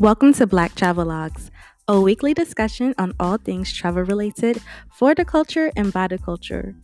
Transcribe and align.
Welcome 0.00 0.32
to 0.40 0.46
Black 0.46 0.74
Travelogues, 0.76 1.50
a 1.86 2.00
weekly 2.00 2.32
discussion 2.32 2.94
on 2.96 3.12
all 3.20 3.36
things 3.36 3.70
travel 3.70 4.02
related 4.02 4.56
for 4.90 5.14
the 5.14 5.26
culture 5.26 5.70
and 5.76 5.92
by 5.92 6.08
the 6.08 6.16
culture. 6.16 6.74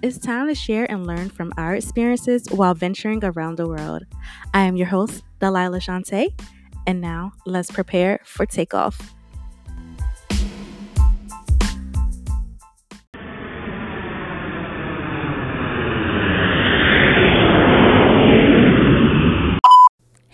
It's 0.00 0.16
time 0.16 0.48
to 0.48 0.54
share 0.54 0.90
and 0.90 1.06
learn 1.06 1.28
from 1.28 1.52
our 1.58 1.74
experiences 1.74 2.46
while 2.50 2.72
venturing 2.72 3.22
around 3.22 3.56
the 3.56 3.68
world. 3.68 4.04
I 4.54 4.62
am 4.62 4.76
your 4.76 4.86
host, 4.86 5.22
Delilah 5.38 5.80
Shante, 5.80 6.28
and 6.86 7.02
now 7.02 7.32
let's 7.44 7.70
prepare 7.70 8.20
for 8.24 8.46
takeoff. 8.46 9.14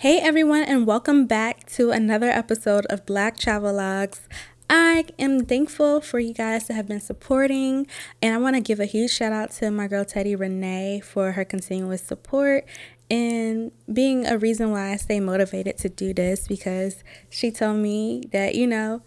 Hey 0.00 0.20
everyone, 0.20 0.62
and 0.62 0.86
welcome 0.86 1.26
back 1.26 1.66
to 1.70 1.90
another 1.90 2.28
episode 2.30 2.86
of 2.86 3.04
Black 3.04 3.36
Travelogues. 3.36 4.20
I 4.70 5.06
am 5.18 5.44
thankful 5.44 6.00
for 6.00 6.20
you 6.20 6.32
guys 6.32 6.68
to 6.68 6.72
have 6.74 6.86
been 6.86 7.00
supporting, 7.00 7.88
and 8.22 8.32
I 8.32 8.38
want 8.38 8.54
to 8.54 8.60
give 8.60 8.78
a 8.78 8.84
huge 8.84 9.10
shout 9.10 9.32
out 9.32 9.50
to 9.54 9.72
my 9.72 9.88
girl 9.88 10.04
Teddy 10.04 10.36
Renee 10.36 11.00
for 11.00 11.32
her 11.32 11.44
continuous 11.44 12.00
support 12.00 12.64
and 13.10 13.72
being 13.92 14.24
a 14.24 14.38
reason 14.38 14.70
why 14.70 14.92
I 14.92 14.96
stay 14.98 15.18
motivated 15.18 15.78
to 15.78 15.88
do 15.88 16.14
this 16.14 16.46
because 16.46 17.02
she 17.28 17.50
told 17.50 17.78
me 17.78 18.22
that, 18.30 18.54
you 18.54 18.68
know, 18.68 19.02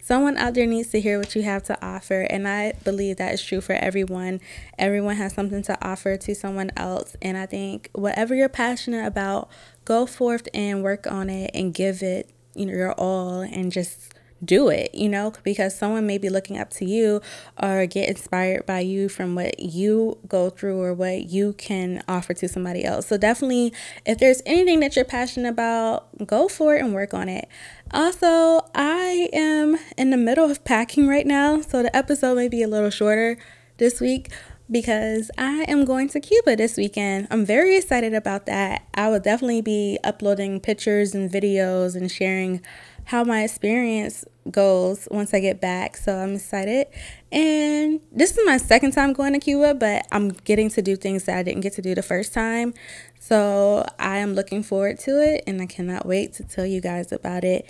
someone 0.00 0.36
out 0.36 0.54
there 0.54 0.66
needs 0.66 0.90
to 0.90 1.00
hear 1.00 1.18
what 1.18 1.34
you 1.34 1.42
have 1.42 1.64
to 1.64 1.76
offer 1.84 2.20
and 2.30 2.46
i 2.46 2.72
believe 2.84 3.16
that 3.16 3.34
is 3.34 3.42
true 3.42 3.60
for 3.60 3.72
everyone 3.72 4.40
everyone 4.78 5.16
has 5.16 5.34
something 5.34 5.64
to 5.64 5.76
offer 5.84 6.16
to 6.16 6.32
someone 6.32 6.70
else 6.76 7.16
and 7.20 7.36
i 7.36 7.44
think 7.44 7.90
whatever 7.92 8.32
you're 8.32 8.48
passionate 8.48 9.04
about 9.04 9.50
go 9.86 10.04
forth 10.04 10.46
and 10.52 10.82
work 10.82 11.06
on 11.06 11.30
it 11.30 11.50
and 11.54 11.72
give 11.72 12.02
it 12.02 12.28
you 12.54 12.66
know 12.66 12.72
your 12.72 12.92
all 12.92 13.40
and 13.40 13.72
just 13.72 14.12
do 14.44 14.68
it, 14.68 14.94
you 14.94 15.08
know, 15.08 15.32
because 15.42 15.76
someone 15.76 16.06
may 16.06 16.18
be 16.18 16.28
looking 16.28 16.58
up 16.58 16.70
to 16.70 16.84
you 16.84 17.22
or 17.60 17.86
get 17.86 18.08
inspired 18.08 18.66
by 18.66 18.80
you 18.80 19.08
from 19.08 19.34
what 19.34 19.58
you 19.58 20.18
go 20.28 20.50
through 20.50 20.80
or 20.80 20.92
what 20.92 21.30
you 21.30 21.54
can 21.54 22.02
offer 22.06 22.34
to 22.34 22.48
somebody 22.48 22.84
else. 22.84 23.06
So, 23.06 23.16
definitely, 23.16 23.72
if 24.04 24.18
there's 24.18 24.42
anything 24.44 24.80
that 24.80 24.96
you're 24.96 25.04
passionate 25.04 25.48
about, 25.48 26.26
go 26.26 26.48
for 26.48 26.76
it 26.76 26.84
and 26.84 26.94
work 26.94 27.14
on 27.14 27.28
it. 27.28 27.48
Also, 27.92 28.66
I 28.74 29.30
am 29.32 29.78
in 29.96 30.10
the 30.10 30.16
middle 30.16 30.50
of 30.50 30.64
packing 30.64 31.08
right 31.08 31.26
now, 31.26 31.60
so 31.62 31.82
the 31.82 31.94
episode 31.96 32.36
may 32.36 32.48
be 32.48 32.62
a 32.62 32.68
little 32.68 32.90
shorter 32.90 33.38
this 33.78 34.00
week 34.00 34.30
because 34.70 35.30
I 35.38 35.64
am 35.68 35.84
going 35.84 36.08
to 36.10 36.20
Cuba 36.20 36.56
this 36.56 36.76
weekend. 36.76 37.28
I'm 37.30 37.44
very 37.44 37.76
excited 37.76 38.14
about 38.14 38.46
that. 38.46 38.86
I 38.94 39.08
will 39.08 39.20
definitely 39.20 39.62
be 39.62 39.98
uploading 40.02 40.60
pictures 40.60 41.14
and 41.14 41.30
videos 41.30 41.94
and 41.94 42.10
sharing 42.10 42.60
how 43.04 43.22
my 43.22 43.44
experience 43.44 44.24
goes 44.50 45.06
once 45.10 45.32
I 45.32 45.40
get 45.40 45.60
back. 45.60 45.96
So 45.96 46.16
I'm 46.16 46.34
excited. 46.34 46.88
And 47.30 48.00
this 48.10 48.36
is 48.36 48.44
my 48.44 48.56
second 48.56 48.92
time 48.92 49.12
going 49.12 49.32
to 49.32 49.38
Cuba, 49.38 49.74
but 49.74 50.06
I'm 50.10 50.30
getting 50.30 50.68
to 50.70 50.82
do 50.82 50.96
things 50.96 51.24
that 51.24 51.38
I 51.38 51.42
didn't 51.42 51.60
get 51.60 51.74
to 51.74 51.82
do 51.82 51.94
the 51.94 52.02
first 52.02 52.34
time. 52.34 52.74
So 53.20 53.86
I 53.98 54.18
am 54.18 54.34
looking 54.34 54.62
forward 54.62 54.98
to 55.00 55.22
it 55.22 55.44
and 55.46 55.62
I 55.62 55.66
cannot 55.66 56.06
wait 56.06 56.32
to 56.34 56.44
tell 56.44 56.66
you 56.66 56.80
guys 56.80 57.12
about 57.12 57.44
it. 57.44 57.66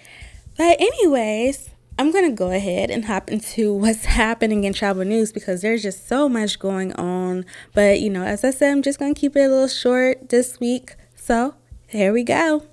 But, 0.56 0.80
anyways, 0.80 1.68
I'm 1.98 2.12
going 2.12 2.28
to 2.28 2.34
go 2.34 2.50
ahead 2.50 2.90
and 2.90 3.06
hop 3.06 3.30
into 3.30 3.72
what's 3.82 4.04
happening 4.04 4.64
in 4.64 4.72
travel 4.72 5.04
news 5.04 5.32
because 5.32 5.62
there's 5.62 5.82
just 5.82 6.06
so 6.08 6.28
much 6.28 6.58
going 6.58 6.92
on. 6.94 7.44
But, 7.72 8.00
you 8.00 8.10
know, 8.10 8.24
as 8.24 8.44
I 8.44 8.50
said, 8.50 8.72
I'm 8.72 8.82
just 8.82 8.98
going 8.98 9.14
to 9.14 9.20
keep 9.20 9.36
it 9.36 9.40
a 9.40 9.48
little 9.48 9.68
short 9.68 10.28
this 10.28 10.60
week. 10.60 10.94
So, 11.14 11.54
here 11.88 12.12
we 12.12 12.22
go. 12.22 12.66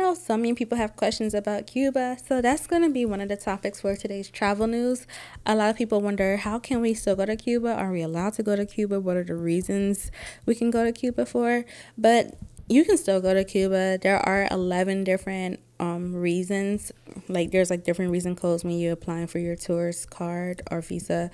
Know 0.00 0.14
so 0.14 0.36
many 0.36 0.54
people 0.54 0.78
have 0.78 0.96
questions 0.96 1.34
about 1.34 1.66
Cuba, 1.66 2.16
so 2.26 2.40
that's 2.40 2.66
going 2.66 2.82
to 2.82 2.88
be 2.88 3.04
one 3.04 3.20
of 3.20 3.28
the 3.28 3.36
topics 3.36 3.82
for 3.82 3.94
today's 3.94 4.30
travel 4.30 4.66
news. 4.66 5.06
A 5.44 5.54
lot 5.54 5.70
of 5.70 5.76
people 5.76 6.00
wonder 6.00 6.38
how 6.38 6.58
can 6.58 6.80
we 6.80 6.94
still 6.94 7.14
go 7.14 7.26
to 7.26 7.36
Cuba? 7.36 7.74
Are 7.74 7.92
we 7.92 8.02
allowed 8.02 8.32
to 8.34 8.42
go 8.42 8.56
to 8.56 8.64
Cuba? 8.64 8.98
What 8.98 9.16
are 9.16 9.24
the 9.24 9.34
reasons 9.34 10.10
we 10.46 10.54
can 10.54 10.70
go 10.70 10.84
to 10.84 10.92
Cuba 10.92 11.26
for? 11.26 11.64
But 11.98 12.38
you 12.68 12.84
can 12.84 12.96
still 12.96 13.20
go 13.20 13.34
to 13.34 13.44
Cuba. 13.44 13.98
There 13.98 14.18
are 14.18 14.48
11 14.50 15.04
different 15.04 15.60
um, 15.78 16.14
reasons. 16.14 16.92
Like 17.28 17.50
there's 17.50 17.68
like 17.68 17.84
different 17.84 18.10
reason 18.10 18.34
codes 18.34 18.64
when 18.64 18.78
you're 18.78 18.94
applying 18.94 19.26
for 19.26 19.38
your 19.38 19.56
tourist 19.56 20.08
card 20.08 20.62
or 20.70 20.80
visa 20.80 21.30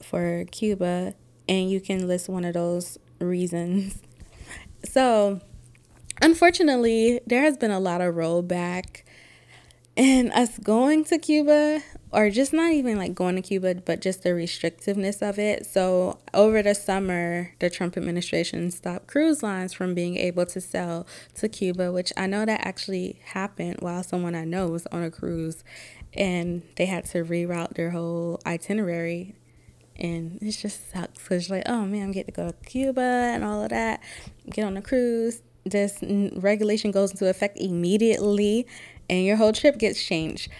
for 0.00 0.44
Cuba, 0.50 1.14
and 1.48 1.70
you 1.70 1.80
can 1.80 2.08
list 2.08 2.28
one 2.28 2.44
of 2.44 2.54
those 2.54 2.98
reasons. 3.20 3.98
So, 4.84 5.40
unfortunately, 6.20 7.20
there 7.26 7.42
has 7.42 7.56
been 7.56 7.70
a 7.70 7.80
lot 7.80 8.00
of 8.00 8.14
rollback 8.14 9.02
in 9.96 10.30
us 10.32 10.58
going 10.58 11.04
to 11.04 11.18
Cuba, 11.18 11.82
or 12.12 12.28
just 12.28 12.52
not 12.52 12.72
even 12.72 12.98
like 12.98 13.14
going 13.14 13.34
to 13.36 13.42
Cuba, 13.42 13.76
but 13.76 14.02
just 14.02 14.22
the 14.22 14.30
restrictiveness 14.30 15.26
of 15.26 15.38
it. 15.38 15.64
So, 15.64 16.18
over 16.34 16.62
the 16.62 16.74
summer, 16.74 17.54
the 17.58 17.70
Trump 17.70 17.96
administration 17.96 18.70
stopped 18.70 19.06
cruise 19.06 19.42
lines 19.42 19.72
from 19.72 19.94
being 19.94 20.16
able 20.18 20.44
to 20.46 20.60
sell 20.60 21.06
to 21.36 21.48
Cuba, 21.48 21.90
which 21.90 22.12
I 22.16 22.26
know 22.26 22.44
that 22.44 22.66
actually 22.66 23.20
happened 23.24 23.78
while 23.80 24.02
someone 24.02 24.34
I 24.34 24.44
know 24.44 24.68
was 24.68 24.86
on 24.88 25.02
a 25.02 25.10
cruise 25.10 25.64
and 26.12 26.62
they 26.76 26.86
had 26.86 27.06
to 27.06 27.24
reroute 27.24 27.74
their 27.74 27.90
whole 27.90 28.40
itinerary. 28.46 29.34
And 29.98 30.38
it 30.42 30.52
just 30.52 30.92
sucks 30.92 31.22
because 31.22 31.48
like, 31.48 31.62
oh 31.64 31.86
man, 31.86 32.04
I'm 32.04 32.12
getting 32.12 32.34
to 32.34 32.40
go 32.40 32.50
to 32.50 32.68
Cuba 32.68 33.00
and 33.00 33.42
all 33.42 33.62
of 33.62 33.70
that, 33.70 34.02
get 34.50 34.66
on 34.66 34.76
a 34.76 34.82
cruise 34.82 35.40
this 35.70 35.98
regulation 36.36 36.90
goes 36.90 37.10
into 37.10 37.28
effect 37.28 37.58
immediately 37.58 38.66
and 39.10 39.24
your 39.24 39.36
whole 39.36 39.52
trip 39.52 39.78
gets 39.78 40.02
changed. 40.02 40.50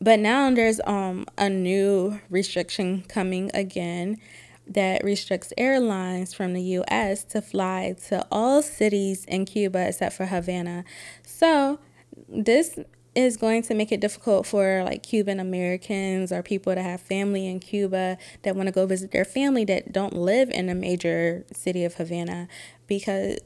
But 0.00 0.20
now 0.20 0.50
there's 0.50 0.80
um 0.86 1.26
a 1.36 1.48
new 1.48 2.20
restriction 2.30 3.02
coming 3.08 3.50
again 3.54 4.18
that 4.66 5.02
restricts 5.02 5.52
airlines 5.58 6.32
from 6.32 6.52
the 6.52 6.62
US 6.78 7.24
to 7.24 7.42
fly 7.42 7.96
to 8.08 8.26
all 8.30 8.62
cities 8.62 9.24
in 9.24 9.44
Cuba 9.44 9.88
except 9.88 10.14
for 10.14 10.26
Havana. 10.26 10.84
So, 11.24 11.80
this 12.28 12.78
is 13.14 13.36
going 13.36 13.62
to 13.62 13.74
make 13.74 13.90
it 13.90 14.00
difficult 14.00 14.46
for 14.46 14.84
like 14.84 15.02
Cuban 15.02 15.40
Americans 15.40 16.30
or 16.30 16.42
people 16.42 16.72
that 16.74 16.82
have 16.82 17.00
family 17.00 17.46
in 17.46 17.58
Cuba 17.58 18.16
that 18.42 18.54
want 18.54 18.68
to 18.68 18.72
go 18.72 18.86
visit 18.86 19.10
their 19.10 19.24
family 19.24 19.64
that 19.64 19.92
don't 19.92 20.14
live 20.14 20.48
in 20.50 20.68
a 20.68 20.74
major 20.74 21.44
city 21.52 21.84
of 21.84 21.94
Havana 21.94 22.46
because 22.86 23.38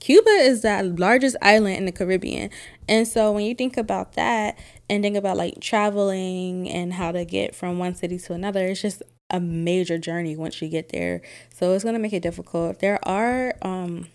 Cuba 0.00 0.30
is 0.30 0.62
the 0.62 0.82
largest 0.82 1.36
island 1.42 1.76
in 1.76 1.84
the 1.84 1.92
Caribbean. 1.92 2.50
And 2.88 3.06
so 3.06 3.32
when 3.32 3.44
you 3.44 3.54
think 3.54 3.76
about 3.76 4.14
that 4.14 4.58
and 4.88 5.02
think 5.02 5.16
about 5.16 5.36
like 5.36 5.60
traveling 5.60 6.68
and 6.70 6.92
how 6.92 7.12
to 7.12 7.24
get 7.24 7.54
from 7.54 7.78
one 7.78 7.94
city 7.94 8.18
to 8.18 8.32
another, 8.32 8.66
it's 8.66 8.80
just 8.80 9.02
a 9.28 9.38
major 9.38 9.98
journey 9.98 10.36
once 10.36 10.60
you 10.60 10.68
get 10.68 10.88
there. 10.88 11.20
So 11.54 11.72
it's 11.72 11.84
going 11.84 11.94
to 11.94 12.00
make 12.00 12.14
it 12.14 12.22
difficult. 12.22 12.80
There 12.80 12.98
are 13.06 13.54
um, 13.62 14.08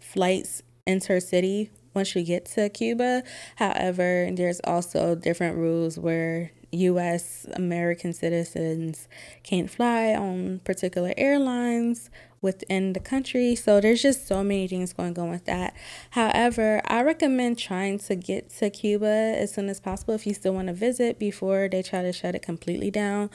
flights 0.00 0.62
intercity 0.86 1.70
once 1.94 2.14
you 2.14 2.22
get 2.24 2.44
to 2.46 2.68
Cuba. 2.68 3.22
However, 3.56 4.28
there's 4.32 4.60
also 4.64 5.14
different 5.14 5.56
rules 5.56 5.98
where 5.98 6.50
US 6.70 7.46
American 7.54 8.12
citizens 8.12 9.08
can't 9.42 9.70
fly 9.70 10.14
on 10.14 10.60
particular 10.64 11.14
airlines 11.16 12.10
within 12.40 12.92
the 12.92 13.00
country. 13.00 13.54
So 13.54 13.80
there's 13.80 14.02
just 14.02 14.26
so 14.26 14.42
many 14.44 14.68
things 14.68 14.92
going 14.92 15.18
on 15.18 15.30
with 15.30 15.44
that. 15.46 15.74
However, 16.10 16.80
I 16.86 17.02
recommend 17.02 17.58
trying 17.58 17.98
to 18.00 18.14
get 18.14 18.50
to 18.58 18.70
Cuba 18.70 19.06
as 19.06 19.52
soon 19.52 19.68
as 19.68 19.80
possible 19.80 20.14
if 20.14 20.26
you 20.26 20.34
still 20.34 20.54
want 20.54 20.68
to 20.68 20.74
visit 20.74 21.18
before 21.18 21.68
they 21.70 21.82
try 21.82 22.02
to 22.02 22.12
shut 22.12 22.34
it 22.34 22.42
completely 22.42 22.90
down. 22.90 23.30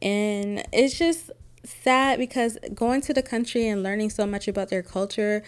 And 0.00 0.64
it's 0.72 0.98
just 0.98 1.30
sad 1.64 2.18
because 2.18 2.58
going 2.74 3.00
to 3.02 3.14
the 3.14 3.22
country 3.22 3.68
and 3.68 3.82
learning 3.82 4.10
so 4.10 4.26
much 4.26 4.48
about 4.48 4.68
their 4.68 4.82
culture, 4.82 5.42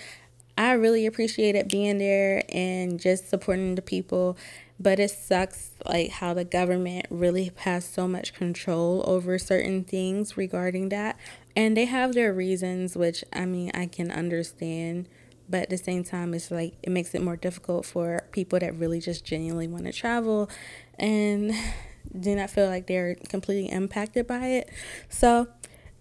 I 0.56 0.72
really 0.72 1.06
appreciated 1.06 1.68
being 1.68 1.98
there 1.98 2.44
and 2.48 3.00
just 3.00 3.28
supporting 3.28 3.74
the 3.74 3.82
people 3.82 4.36
but 4.78 4.98
it 4.98 5.10
sucks 5.10 5.70
like 5.86 6.10
how 6.10 6.34
the 6.34 6.44
government 6.44 7.06
really 7.10 7.52
has 7.58 7.84
so 7.84 8.08
much 8.08 8.34
control 8.34 9.04
over 9.06 9.38
certain 9.38 9.84
things 9.84 10.36
regarding 10.36 10.88
that. 10.88 11.18
And 11.54 11.76
they 11.76 11.84
have 11.84 12.14
their 12.14 12.32
reasons 12.32 12.96
which 12.96 13.24
i 13.32 13.44
mean 13.44 13.70
i 13.74 13.86
can 13.86 14.10
understand. 14.10 15.08
But 15.48 15.64
at 15.64 15.70
the 15.70 15.78
same 15.78 16.04
time 16.04 16.34
it's 16.34 16.50
like 16.50 16.74
it 16.82 16.90
makes 16.90 17.14
it 17.14 17.22
more 17.22 17.36
difficult 17.36 17.86
for 17.86 18.26
people 18.32 18.58
that 18.58 18.76
really 18.76 19.00
just 19.00 19.24
genuinely 19.24 19.68
want 19.68 19.84
to 19.84 19.92
travel. 19.92 20.50
And 20.98 21.52
do 22.18 22.34
not 22.34 22.50
feel 22.50 22.66
like 22.66 22.86
they're 22.86 23.14
completely 23.28 23.70
impacted 23.70 24.26
by 24.26 24.46
it. 24.46 24.70
So 25.08 25.48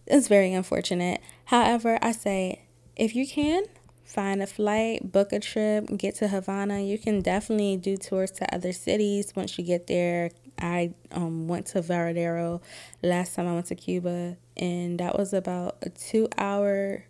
it's 0.07 0.27
very 0.27 0.53
unfortunate. 0.53 1.21
However 1.45 1.99
i 2.01 2.11
say 2.11 2.65
if 2.95 3.15
you 3.15 3.27
can 3.27 3.65
find 4.13 4.44
a 4.44 4.48
flight, 4.48 5.12
book 5.12 5.33
a 5.33 5.39
trip, 5.39 5.88
get 5.98 6.13
to 6.15 6.27
Havana. 6.27 6.81
You 6.81 7.00
can 7.00 7.21
definitely 7.21 7.77
do 7.77 7.98
tours 7.98 8.30
to 8.33 8.54
other 8.54 8.71
cities 8.71 9.33
once 9.36 9.57
you 9.57 9.63
get 9.63 9.88
there. 9.88 10.30
I 10.60 10.94
um, 11.12 11.48
went 11.48 11.65
to 11.68 11.81
Varadero 11.81 12.62
last 13.01 13.33
time 13.33 13.48
I 13.48 13.54
went 13.54 13.65
to 13.68 13.75
Cuba. 13.75 14.38
and 14.56 15.00
that 15.00 15.18
was 15.18 15.33
about 15.33 15.77
a 15.81 15.89
two 15.89 16.30
hour 16.38 17.06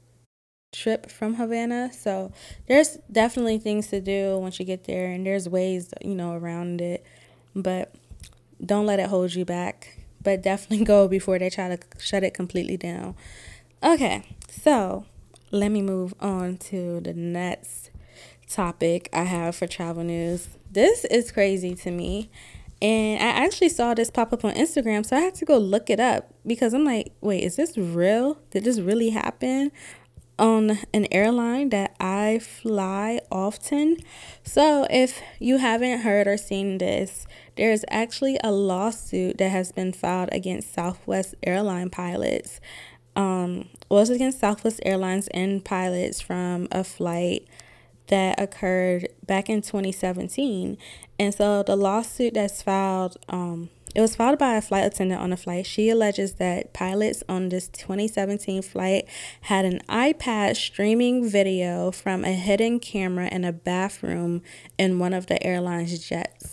trip 0.72 1.12
from 1.12 1.36
Havana. 1.36 1.92
So 1.92 2.32
there's 2.68 2.98
definitely 3.12 3.58
things 3.58 3.88
to 3.88 4.00
do 4.00 4.38
once 4.38 4.58
you 4.58 4.66
get 4.66 4.86
there, 4.86 5.12
and 5.12 5.26
there's 5.26 5.50
ways, 5.50 5.94
you 6.02 6.16
know, 6.16 6.34
around 6.34 6.80
it. 6.80 7.06
But 7.54 7.94
don't 8.66 8.86
let 8.86 9.00
it 9.00 9.10
hold 9.10 9.34
you 9.36 9.44
back. 9.44 10.00
But 10.22 10.42
definitely 10.42 10.86
go 10.96 11.10
before 11.10 11.38
they 11.38 11.50
try 11.50 11.76
to 11.76 11.78
shut 12.00 12.24
it 12.24 12.34
completely 12.34 12.78
down. 12.78 13.16
Okay, 13.84 14.24
so 14.50 15.06
let 15.54 15.72
me 15.72 15.84
move 15.84 16.16
on 16.20 16.58
to 16.58 17.00
the 17.00 17.14
next 17.14 17.92
topic 18.50 19.08
I 19.14 19.24
have 19.24 19.56
for 19.56 19.68
travel 19.68 20.04
news. 20.04 20.50
This 20.70 21.06
is 21.06 21.32
crazy 21.32 21.76
to 21.76 21.92
me. 21.92 22.32
And 22.82 23.22
I 23.22 23.46
actually 23.46 23.70
saw 23.70 23.94
this 23.94 24.10
pop 24.10 24.34
up 24.34 24.44
on 24.44 24.56
Instagram, 24.56 25.06
so 25.06 25.16
I 25.16 25.22
had 25.22 25.36
to 25.36 25.46
go 25.46 25.58
look 25.58 25.90
it 25.90 26.00
up 26.00 26.34
because 26.46 26.74
I'm 26.74 26.84
like, 26.84 27.14
wait, 27.22 27.44
is 27.44 27.56
this 27.56 27.78
real? 27.78 28.40
Did 28.50 28.66
this 28.66 28.80
really 28.80 29.12
happen? 29.12 29.72
on 30.40 30.80
an 30.94 31.08
airline 31.12 31.70
that 31.70 31.96
I 32.00 32.40
fly 32.40 33.20
often. 33.32 33.98
So, 34.44 34.88
if 34.90 35.22
you 35.40 35.58
haven't 35.58 36.02
heard 36.02 36.28
or 36.28 36.38
seen 36.38 36.80
this, 36.80 37.28
there's 37.56 37.86
actually 37.90 38.40
a 38.44 38.52
lawsuit 38.52 39.38
that 39.38 39.50
has 39.50 39.72
been 39.72 39.94
filed 39.94 40.30
against 40.32 40.74
Southwest 40.74 41.36
airline 41.44 41.90
pilots. 41.90 42.60
Um, 43.16 43.70
was 43.90 44.10
against 44.10 44.40
Southwest 44.40 44.80
Airlines 44.84 45.28
and 45.30 45.64
pilots 45.64 46.20
from 46.20 46.68
a 46.72 46.84
flight 46.84 47.48
that 48.08 48.40
occurred 48.40 49.08
back 49.26 49.50
in 49.50 49.62
2017. 49.62 50.78
And 51.20 51.34
so 51.34 51.64
the 51.64 51.76
lawsuit 51.76 52.34
that's 52.34 52.62
filed 52.62 53.18
um, 53.30 53.70
it 53.96 54.02
was 54.02 54.16
filed 54.16 54.40
by 54.40 54.56
a 54.56 54.62
flight 54.62 54.86
attendant 54.86 55.22
on 55.22 55.32
a 55.32 55.38
flight. 55.38 55.68
She 55.68 55.90
alleges 55.90 56.34
that 56.36 56.74
pilots 56.74 57.24
on 57.30 57.50
this 57.50 57.68
2017 57.68 58.64
flight 58.64 59.08
had 59.42 59.66
an 59.66 59.82
iPad 59.88 60.56
streaming 60.56 61.30
video 61.30 61.92
from 61.92 62.26
a 62.26 62.34
hidden 62.34 62.80
camera 62.80 63.28
in 63.32 63.46
a 63.46 63.54
bathroom 63.54 64.42
in 64.80 64.98
one 64.98 65.14
of 65.14 65.28
the 65.28 65.42
airline's 65.46 66.08
jets. 66.08 66.53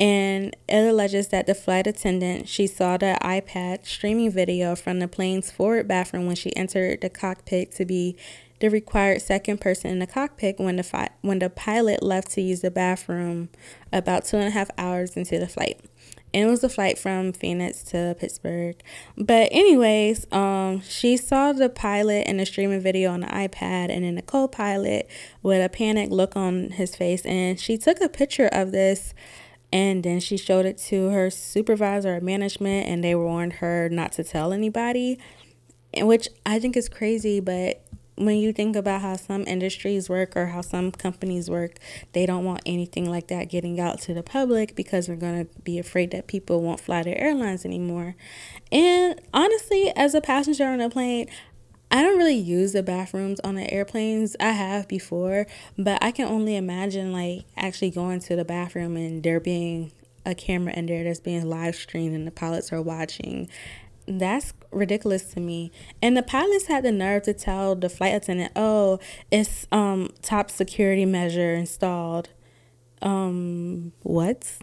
And 0.00 0.56
it 0.66 0.88
alleges 0.88 1.28
that 1.28 1.46
the 1.46 1.54
flight 1.54 1.86
attendant, 1.86 2.48
she 2.48 2.66
saw 2.66 2.96
the 2.96 3.18
iPad 3.20 3.86
streaming 3.86 4.30
video 4.30 4.74
from 4.74 4.98
the 4.98 5.06
plane's 5.06 5.50
forward 5.50 5.86
bathroom 5.86 6.26
when 6.26 6.36
she 6.36 6.56
entered 6.56 7.02
the 7.02 7.10
cockpit 7.10 7.70
to 7.72 7.84
be 7.84 8.16
the 8.60 8.68
required 8.68 9.22
second 9.22 9.60
person 9.60 9.90
in 9.90 9.98
the 9.98 10.06
cockpit 10.06 10.58
when 10.58 10.76
the 10.76 10.82
fi- 10.82 11.10
when 11.20 11.38
the 11.38 11.50
pilot 11.50 12.02
left 12.02 12.30
to 12.32 12.40
use 12.40 12.60
the 12.60 12.70
bathroom 12.70 13.48
about 13.92 14.24
two 14.24 14.36
and 14.36 14.48
a 14.48 14.50
half 14.50 14.70
hours 14.76 15.16
into 15.16 15.38
the 15.38 15.48
flight 15.48 15.80
and 16.32 16.46
it 16.46 16.50
was 16.50 16.62
a 16.62 16.68
flight 16.68 16.98
from 16.98 17.32
Phoenix 17.32 17.82
to 17.84 18.16
Pittsburgh. 18.18 18.76
But 19.16 19.48
anyways, 19.50 20.26
um, 20.32 20.80
she 20.82 21.16
saw 21.16 21.52
the 21.52 21.68
pilot 21.68 22.26
in 22.26 22.36
the 22.36 22.46
streaming 22.46 22.80
video 22.80 23.10
on 23.10 23.20
the 23.20 23.26
iPad, 23.26 23.90
and 23.90 24.04
then 24.04 24.14
the 24.14 24.22
co-pilot 24.22 25.10
with 25.42 25.64
a 25.64 25.68
panicked 25.68 26.12
look 26.12 26.36
on 26.36 26.70
his 26.70 26.94
face, 26.94 27.26
and 27.26 27.58
she 27.58 27.76
took 27.76 28.00
a 28.00 28.08
picture 28.08 28.48
of 28.52 28.72
this. 28.72 29.14
And 29.72 30.02
then 30.02 30.20
she 30.20 30.36
showed 30.36 30.66
it 30.66 30.78
to 30.88 31.10
her 31.10 31.30
supervisor 31.30 32.16
or 32.16 32.20
management, 32.20 32.88
and 32.88 33.04
they 33.04 33.14
warned 33.14 33.54
her 33.54 33.88
not 33.88 34.12
to 34.12 34.24
tell 34.24 34.52
anybody, 34.52 35.18
which 35.96 36.28
I 36.44 36.58
think 36.58 36.76
is 36.76 36.88
crazy. 36.88 37.38
But 37.40 37.82
when 38.20 38.36
you 38.36 38.52
think 38.52 38.76
about 38.76 39.00
how 39.00 39.16
some 39.16 39.44
industries 39.46 40.10
work 40.10 40.36
or 40.36 40.46
how 40.46 40.60
some 40.60 40.92
companies 40.92 41.48
work, 41.48 41.78
they 42.12 42.26
don't 42.26 42.44
want 42.44 42.60
anything 42.66 43.08
like 43.08 43.28
that 43.28 43.48
getting 43.48 43.80
out 43.80 43.98
to 44.02 44.12
the 44.12 44.22
public 44.22 44.76
because 44.76 45.06
they're 45.06 45.16
going 45.16 45.46
to 45.46 45.60
be 45.62 45.78
afraid 45.78 46.10
that 46.10 46.26
people 46.26 46.60
won't 46.60 46.80
fly 46.80 47.02
their 47.02 47.18
airlines 47.18 47.64
anymore. 47.64 48.16
And 48.70 49.18
honestly, 49.32 49.90
as 49.96 50.14
a 50.14 50.20
passenger 50.20 50.66
on 50.66 50.80
a 50.80 50.90
plane, 50.90 51.28
I 51.90 52.02
don't 52.02 52.18
really 52.18 52.36
use 52.36 52.72
the 52.72 52.82
bathrooms 52.82 53.40
on 53.40 53.56
the 53.56 53.72
airplanes. 53.72 54.36
I 54.38 54.52
have 54.52 54.86
before, 54.86 55.46
but 55.76 56.02
I 56.02 56.12
can 56.12 56.28
only 56.28 56.56
imagine 56.56 57.12
like 57.12 57.46
actually 57.56 57.90
going 57.90 58.20
to 58.20 58.36
the 58.36 58.44
bathroom 58.44 58.96
and 58.96 59.22
there 59.22 59.40
being 59.40 59.92
a 60.24 60.34
camera 60.34 60.72
in 60.74 60.86
there 60.86 61.02
that's 61.02 61.20
being 61.20 61.48
live 61.48 61.74
streamed 61.74 62.14
and 62.14 62.26
the 62.26 62.30
pilots 62.30 62.72
are 62.72 62.82
watching 62.82 63.48
that's 64.18 64.52
ridiculous 64.70 65.24
to 65.32 65.40
me. 65.40 65.70
And 66.02 66.16
the 66.16 66.22
pilots 66.22 66.66
had 66.66 66.84
the 66.84 66.92
nerve 66.92 67.22
to 67.24 67.34
tell 67.34 67.74
the 67.74 67.88
flight 67.88 68.14
attendant, 68.14 68.52
"Oh, 68.56 68.98
it's 69.30 69.66
um 69.70 70.10
top 70.22 70.50
security 70.50 71.04
measure 71.04 71.54
installed." 71.54 72.30
Um, 73.02 73.92
what? 74.02 74.58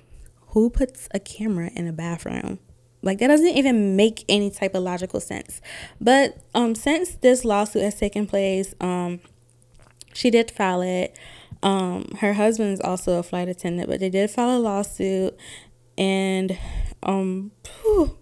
Who 0.50 0.69
puts 0.69 1.07
a 1.12 1.19
camera 1.19 1.71
in 1.75 1.88
a 1.88 1.94
bathroom? 1.94 2.59
Like 3.07 3.19
that 3.19 3.27
doesn't 3.27 3.48
even 3.48 3.95
make 3.95 4.25
any 4.27 4.51
type 4.51 4.75
of 4.75 4.83
logical 4.83 5.19
sense. 5.19 5.62
But 6.00 6.38
um, 6.54 6.75
since 6.75 7.15
this 7.15 7.45
lawsuit 7.45 7.81
has 7.81 7.95
taken 7.95 8.27
place, 8.27 8.75
um, 8.81 9.21
she 10.13 10.30
did 10.30 10.51
file 10.51 10.81
it. 10.81 11.18
Um, 11.63 12.12
her 12.19 12.33
husband 12.33 12.74
is 12.74 12.81
also 12.81 13.18
a 13.18 13.24
flight 13.24 13.48
attendant, 13.48 13.89
but 13.89 14.01
they 14.01 14.09
did 14.09 14.30
file 14.30 14.57
a 14.57 14.59
lawsuit, 14.59 15.36
and 15.98 16.57
um, 17.01 17.51
whew, 17.81 18.18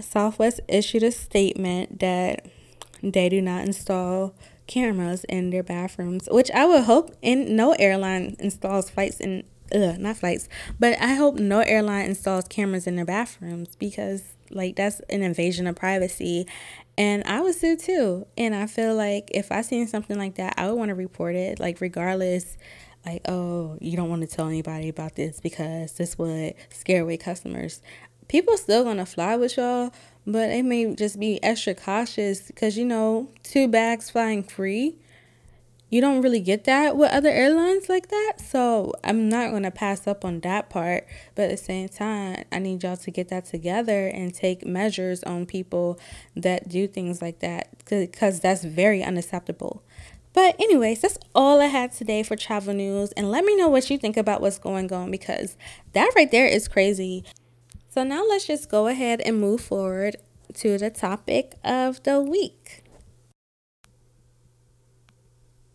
Southwest 0.00 0.60
issued 0.66 1.02
a 1.02 1.12
statement 1.12 2.00
that 2.00 2.46
they 3.02 3.28
do 3.28 3.40
not 3.40 3.64
install 3.64 4.34
cameras 4.66 5.24
in 5.24 5.50
their 5.50 5.62
bathrooms, 5.62 6.28
which 6.30 6.50
I 6.50 6.64
would 6.64 6.84
hope 6.84 7.14
in 7.22 7.54
no 7.54 7.72
airline 7.72 8.34
installs 8.38 8.90
flights 8.90 9.20
in 9.20 9.44
ugh, 9.74 9.98
not 9.98 10.16
flights, 10.16 10.48
but 10.78 11.00
I 11.00 11.14
hope 11.14 11.36
no 11.36 11.60
airline 11.60 12.06
installs 12.06 12.46
cameras 12.48 12.86
in 12.86 12.96
their 12.96 13.04
bathrooms 13.04 13.76
because 13.76 14.22
like 14.50 14.76
that's 14.76 15.00
an 15.10 15.22
invasion 15.22 15.66
of 15.66 15.76
privacy. 15.76 16.46
And 16.98 17.24
I 17.24 17.40
would 17.40 17.54
sue 17.54 17.76
too. 17.76 18.26
And 18.38 18.54
I 18.54 18.66
feel 18.66 18.94
like 18.94 19.30
if 19.32 19.52
I 19.52 19.60
seen 19.62 19.86
something 19.86 20.16
like 20.16 20.36
that, 20.36 20.54
I 20.56 20.68
would 20.68 20.78
want 20.78 20.88
to 20.88 20.94
report 20.94 21.34
it, 21.34 21.60
like 21.60 21.80
regardless 21.80 22.56
like, 23.04 23.22
oh, 23.28 23.78
you 23.80 23.96
don't 23.96 24.10
want 24.10 24.22
to 24.22 24.26
tell 24.26 24.48
anybody 24.48 24.88
about 24.88 25.14
this 25.14 25.38
because 25.38 25.92
this 25.92 26.18
would 26.18 26.54
scare 26.70 27.02
away 27.02 27.16
customers 27.16 27.80
people 28.28 28.56
still 28.56 28.84
gonna 28.84 29.06
fly 29.06 29.36
with 29.36 29.56
y'all, 29.56 29.92
but 30.26 30.48
they 30.48 30.62
may 30.62 30.94
just 30.94 31.18
be 31.18 31.42
extra 31.42 31.74
cautious 31.74 32.42
because 32.42 32.76
you 32.76 32.84
know, 32.84 33.28
two 33.42 33.68
bags 33.68 34.10
flying 34.10 34.42
free. 34.42 34.96
You 35.88 36.00
don't 36.00 36.20
really 36.20 36.40
get 36.40 36.64
that 36.64 36.96
with 36.96 37.12
other 37.12 37.28
airlines 37.28 37.88
like 37.88 38.08
that. 38.08 38.34
So 38.44 38.92
I'm 39.04 39.28
not 39.28 39.52
gonna 39.52 39.70
pass 39.70 40.06
up 40.06 40.24
on 40.24 40.40
that 40.40 40.68
part. 40.68 41.06
But 41.36 41.44
at 41.44 41.50
the 41.50 41.56
same 41.56 41.88
time, 41.88 42.44
I 42.50 42.58
need 42.58 42.82
y'all 42.82 42.96
to 42.96 43.10
get 43.10 43.28
that 43.28 43.44
together 43.46 44.08
and 44.08 44.34
take 44.34 44.66
measures 44.66 45.22
on 45.22 45.46
people 45.46 46.00
that 46.34 46.68
do 46.68 46.88
things 46.88 47.22
like 47.22 47.38
that 47.38 47.68
because 47.88 48.40
that's 48.40 48.64
very 48.64 49.02
unacceptable. 49.02 49.84
But, 50.32 50.54
anyways, 50.60 51.00
that's 51.00 51.16
all 51.34 51.62
I 51.62 51.66
had 51.66 51.92
today 51.92 52.22
for 52.22 52.36
travel 52.36 52.74
news. 52.74 53.10
And 53.12 53.30
let 53.30 53.42
me 53.44 53.56
know 53.56 53.68
what 53.68 53.88
you 53.88 53.96
think 53.96 54.18
about 54.18 54.42
what's 54.42 54.58
going 54.58 54.92
on 54.92 55.10
because 55.10 55.56
that 55.94 56.12
right 56.14 56.30
there 56.30 56.46
is 56.46 56.68
crazy. 56.68 57.24
So 57.88 58.04
now 58.04 58.22
let's 58.28 58.46
just 58.46 58.68
go 58.68 58.86
ahead 58.88 59.22
and 59.22 59.40
move 59.40 59.62
forward 59.62 60.16
to 60.54 60.76
the 60.76 60.90
topic 60.90 61.54
of 61.64 62.02
the 62.02 62.20
week. 62.20 62.82
just 62.86 62.86
to 62.86 62.94
flex 64.26 64.64
on 64.66 64.74
them. 64.76 64.84
We 64.90 65.04
ain't 65.06 65.24
really 65.26 65.26
got 65.26 65.44
it 65.46 65.66
like 65.66 65.74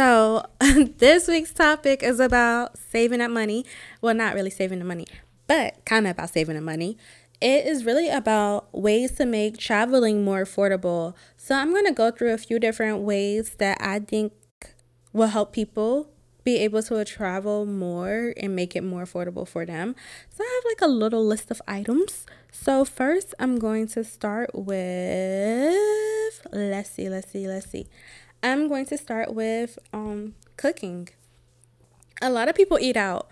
so, 0.00 0.44
this 0.98 1.28
week's 1.28 1.52
topic 1.52 2.02
is 2.02 2.20
about 2.20 2.78
saving 2.78 3.20
up 3.20 3.30
money. 3.30 3.66
Well, 4.00 4.14
not 4.14 4.34
really 4.34 4.48
saving 4.48 4.78
the 4.78 4.84
money, 4.84 5.06
but 5.46 5.84
kind 5.84 6.06
of 6.06 6.12
about 6.12 6.30
saving 6.30 6.54
the 6.54 6.62
money. 6.62 6.96
It 7.40 7.64
is 7.66 7.84
really 7.86 8.10
about 8.10 8.68
ways 8.72 9.12
to 9.12 9.24
make 9.24 9.56
traveling 9.56 10.22
more 10.24 10.42
affordable. 10.44 11.14
So, 11.36 11.54
I'm 11.54 11.70
going 11.70 11.86
to 11.86 11.92
go 11.92 12.10
through 12.10 12.34
a 12.34 12.38
few 12.38 12.58
different 12.58 12.98
ways 12.98 13.54
that 13.58 13.78
I 13.80 14.00
think 14.00 14.32
will 15.12 15.28
help 15.28 15.52
people 15.52 16.10
be 16.44 16.56
able 16.58 16.82
to 16.82 17.04
travel 17.04 17.66
more 17.66 18.34
and 18.36 18.54
make 18.54 18.76
it 18.76 18.82
more 18.82 19.04
affordable 19.04 19.48
for 19.48 19.64
them. 19.64 19.96
So, 20.28 20.44
I 20.44 20.60
have 20.62 20.70
like 20.70 20.82
a 20.82 20.92
little 20.92 21.24
list 21.24 21.50
of 21.50 21.62
items. 21.66 22.26
So, 22.52 22.84
first, 22.84 23.34
I'm 23.38 23.58
going 23.58 23.86
to 23.88 24.04
start 24.04 24.50
with 24.54 25.74
let's 26.52 26.90
see, 26.90 27.08
let's 27.08 27.30
see, 27.30 27.46
let's 27.46 27.70
see. 27.70 27.86
I'm 28.42 28.68
going 28.68 28.86
to 28.86 28.96
start 28.96 29.34
with 29.34 29.78
um, 29.92 30.34
cooking. 30.56 31.08
A 32.22 32.30
lot 32.30 32.48
of 32.48 32.54
people 32.54 32.78
eat 32.80 32.96
out, 32.96 33.28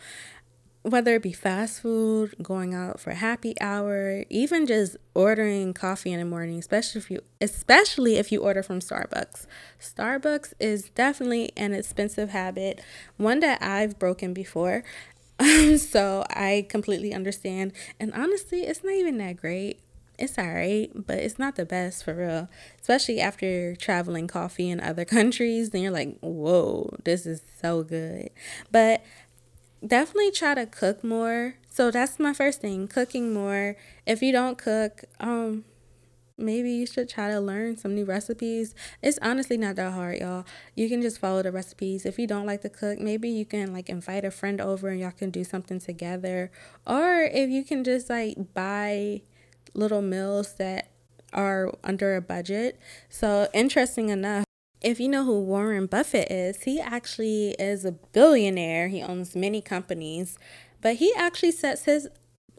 whether 0.82 1.16
it 1.16 1.22
be 1.22 1.32
fast 1.32 1.82
food, 1.82 2.34
going 2.42 2.74
out 2.74 3.00
for 3.00 3.10
a 3.10 3.14
happy 3.14 3.54
hour, 3.60 4.24
even 4.30 4.66
just 4.66 4.96
ordering 5.14 5.74
coffee 5.74 6.12
in 6.12 6.18
the 6.18 6.24
morning, 6.24 6.58
especially 6.58 7.00
if 7.00 7.10
you 7.10 7.20
especially 7.40 8.16
if 8.16 8.30
you 8.30 8.40
order 8.40 8.62
from 8.62 8.80
Starbucks. 8.80 9.46
Starbucks 9.80 10.54
is 10.60 10.90
definitely 10.90 11.50
an 11.56 11.72
expensive 11.72 12.30
habit, 12.30 12.80
one 13.16 13.40
that 13.40 13.62
I've 13.62 13.98
broken 13.98 14.32
before. 14.32 14.84
Um, 15.40 15.78
so 15.78 16.24
I 16.30 16.66
completely 16.68 17.14
understand. 17.14 17.70
And 18.00 18.12
honestly, 18.12 18.62
it's 18.62 18.82
not 18.82 18.94
even 18.94 19.18
that 19.18 19.36
great. 19.36 19.78
It's 20.18 20.36
all 20.36 20.52
right, 20.52 20.90
but 20.92 21.18
it's 21.18 21.38
not 21.38 21.54
the 21.54 21.64
best 21.64 22.02
for 22.02 22.12
real. 22.12 22.48
Especially 22.80 23.20
after 23.20 23.76
traveling 23.76 24.26
coffee 24.26 24.68
in 24.68 24.80
other 24.80 25.04
countries, 25.16 25.70
then 25.70 25.82
you're 25.82 25.92
like, 25.92 26.18
whoa, 26.18 26.92
this 27.04 27.24
is 27.24 27.40
so 27.62 27.84
good. 27.84 28.30
But 28.72 29.04
definitely 29.86 30.30
try 30.30 30.54
to 30.54 30.66
cook 30.66 31.04
more. 31.04 31.54
So 31.68 31.90
that's 31.90 32.18
my 32.18 32.32
first 32.32 32.60
thing, 32.60 32.88
cooking 32.88 33.32
more. 33.32 33.76
If 34.06 34.22
you 34.22 34.32
don't 34.32 34.58
cook, 34.58 35.04
um, 35.20 35.64
maybe 36.36 36.70
you 36.70 36.86
should 36.86 37.08
try 37.08 37.30
to 37.30 37.40
learn 37.40 37.76
some 37.76 37.94
new 37.94 38.04
recipes. 38.04 38.74
It's 39.02 39.18
honestly 39.22 39.56
not 39.56 39.76
that 39.76 39.92
hard, 39.92 40.18
y'all. 40.18 40.44
You 40.74 40.88
can 40.88 41.02
just 41.02 41.18
follow 41.18 41.42
the 41.42 41.52
recipes. 41.52 42.06
If 42.06 42.18
you 42.18 42.26
don't 42.26 42.46
like 42.46 42.62
to 42.62 42.68
cook, 42.68 42.98
maybe 42.98 43.28
you 43.28 43.44
can 43.44 43.72
like 43.72 43.88
invite 43.88 44.24
a 44.24 44.30
friend 44.30 44.60
over 44.60 44.88
and 44.88 45.00
y'all 45.00 45.10
can 45.10 45.30
do 45.30 45.44
something 45.44 45.80
together. 45.80 46.50
Or 46.86 47.22
if 47.22 47.50
you 47.50 47.64
can 47.64 47.84
just 47.84 48.08
like 48.08 48.54
buy 48.54 49.22
little 49.74 50.02
meals 50.02 50.54
that 50.54 50.90
are 51.32 51.72
under 51.84 52.16
a 52.16 52.22
budget. 52.22 52.78
So, 53.08 53.48
interesting 53.52 54.08
enough, 54.08 54.44
if 54.80 55.00
you 55.00 55.08
know 55.08 55.24
who 55.24 55.40
Warren 55.40 55.86
Buffett 55.86 56.30
is, 56.30 56.62
he 56.62 56.80
actually 56.80 57.50
is 57.58 57.84
a 57.84 57.92
billionaire. 57.92 58.88
He 58.88 59.02
owns 59.02 59.34
many 59.34 59.60
companies, 59.60 60.38
but 60.80 60.96
he 60.96 61.12
actually 61.16 61.52
sets 61.52 61.84
his 61.84 62.08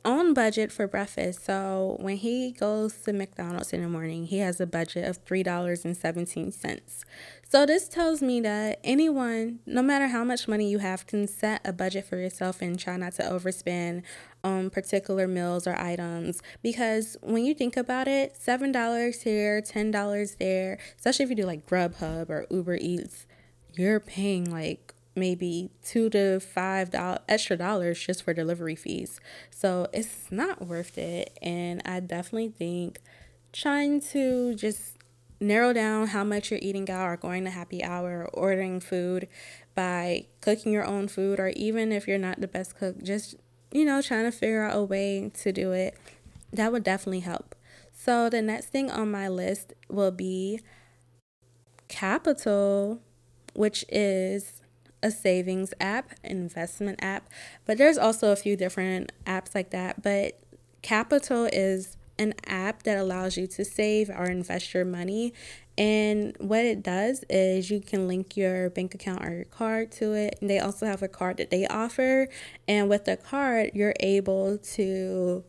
own 0.06 0.34
budget 0.34 0.72
for 0.72 0.88
breakfast. 0.88 1.46
So 1.46 1.98
when 2.00 2.18
he 2.18 2.52
goes 2.52 2.94
to 3.02 3.14
McDonald's 3.14 3.74
in 3.74 3.82
the 3.82 3.90
morning, 3.90 4.26
he 4.26 4.40
has 4.40 4.60
a 4.60 4.66
budget 4.66 5.06
of 5.06 5.24
$3.17. 5.26 7.04
So 7.50 7.66
this 7.66 7.88
tells 7.88 8.22
me 8.22 8.42
that 8.42 8.80
anyone, 8.84 9.60
no 9.66 9.82
matter 9.82 10.08
how 10.08 10.24
much 10.24 10.48
money 10.48 10.70
you 10.70 10.80
have, 10.80 11.08
can 11.08 11.28
set 11.28 11.62
a 11.66 11.74
budget 11.74 12.06
for 12.06 12.18
yourself 12.18 12.62
and 12.62 12.78
try 12.78 12.98
not 12.98 13.14
to 13.14 13.24
overspend 13.24 14.04
on 14.44 14.70
particular 14.70 15.28
meals 15.28 15.68
or 15.68 15.76
items. 15.78 16.42
Because 16.62 17.18
when 17.22 17.46
you 17.46 17.54
think 17.54 17.78
about 17.78 18.08
it, 18.08 18.38
$7 18.40 19.24
here, 19.24 19.62
$10 19.62 20.38
there, 20.38 20.78
especially 20.98 21.24
if 21.24 21.30
you 21.30 21.36
do 21.36 21.46
like 21.46 21.68
Grubhub 21.68 22.30
or 22.30 22.46
Uber 22.50 22.78
Eats, 22.80 23.26
you're 23.74 24.00
paying 24.00 24.50
like 24.50 24.94
maybe 25.16 25.70
two 25.84 26.10
to 26.10 26.40
five 26.40 26.92
dollars 26.92 27.20
extra 27.28 27.58
dollars 27.58 28.00
just 28.00 28.24
for 28.24 28.34
delivery 28.34 28.76
fees. 28.76 29.20
So 29.52 29.88
it's 29.94 30.32
not 30.32 30.66
worth 30.66 30.98
it. 30.98 31.38
And 31.42 31.82
I 31.86 32.00
definitely 32.00 32.50
think 32.50 33.00
trying 33.52 34.00
to 34.02 34.56
just 34.56 34.98
narrow 35.40 35.74
down 35.74 36.08
how 36.08 36.24
much 36.24 36.52
you're 36.52 36.60
eating 36.62 36.90
out 36.90 37.08
or 37.08 37.18
going 37.18 37.44
to 37.46 37.50
happy 37.50 37.84
hour 37.84 38.22
or 38.22 38.28
ordering 38.28 38.80
food 38.80 39.28
by 39.76 40.26
cooking 40.42 40.74
your 40.74 40.86
own 40.86 41.08
food 41.08 41.40
or 41.40 41.50
even 41.50 41.92
if 41.92 42.08
you're 42.08 42.18
not 42.18 42.42
the 42.42 42.48
best 42.48 42.78
cook, 42.78 43.02
just 43.02 43.36
you 43.72 43.86
know, 43.86 44.02
trying 44.02 44.26
to 44.26 44.32
figure 44.32 44.64
out 44.64 44.76
a 44.76 44.84
way 44.84 45.32
to 45.42 45.52
do 45.52 45.72
it. 45.72 45.98
That 46.52 46.72
would 46.72 46.84
definitely 46.84 47.22
help. 47.22 47.56
So 47.94 48.30
the 48.30 48.42
next 48.42 48.68
thing 48.68 48.90
on 48.90 49.12
my 49.12 49.28
list 49.28 49.74
will 49.90 50.12
be 50.12 50.62
Qapital, 51.90 53.00
which 53.54 53.84
is 53.90 54.62
a 55.02 55.12
savings 55.12 55.74
app, 55.80 56.12
investment 56.24 57.00
app, 57.02 57.30
but 57.66 57.78
there's 57.78 57.98
also 57.98 58.32
a 58.32 58.36
few 58.36 58.56
different 58.56 59.12
apps 59.26 59.56
like 59.56 59.72
that. 59.72 60.02
But 60.02 60.40
Qapital 60.84 61.50
is 61.52 61.98
an 62.18 62.34
app 62.46 62.84
that 62.84 62.98
allows 62.98 63.38
you 63.38 63.48
to 63.48 63.66
save 63.66 64.10
or 64.10 64.26
invest 64.26 64.74
your 64.74 64.86
money. 64.86 65.34
And 65.80 66.36
what 66.40 66.66
it 66.66 66.84
does 66.84 67.24
is 67.30 67.72
you 67.72 67.80
can 67.80 68.08
link 68.08 68.36
your 68.36 68.70
bank 68.70 68.94
account 68.94 69.26
or 69.26 69.34
your 69.34 69.46
card 69.46 69.92
to 69.94 70.14
it. 70.14 70.38
And 70.42 70.50
they 70.50 70.60
also 70.60 70.86
have 70.86 71.02
a 71.02 71.08
card 71.08 71.38
that 71.38 71.50
they 71.50 71.66
offer. 71.66 72.28
And 72.68 72.90
with 72.90 73.06
the 73.06 73.16
card, 73.16 73.72
you're 73.74 73.96
able 74.02 74.58
to 74.58 75.44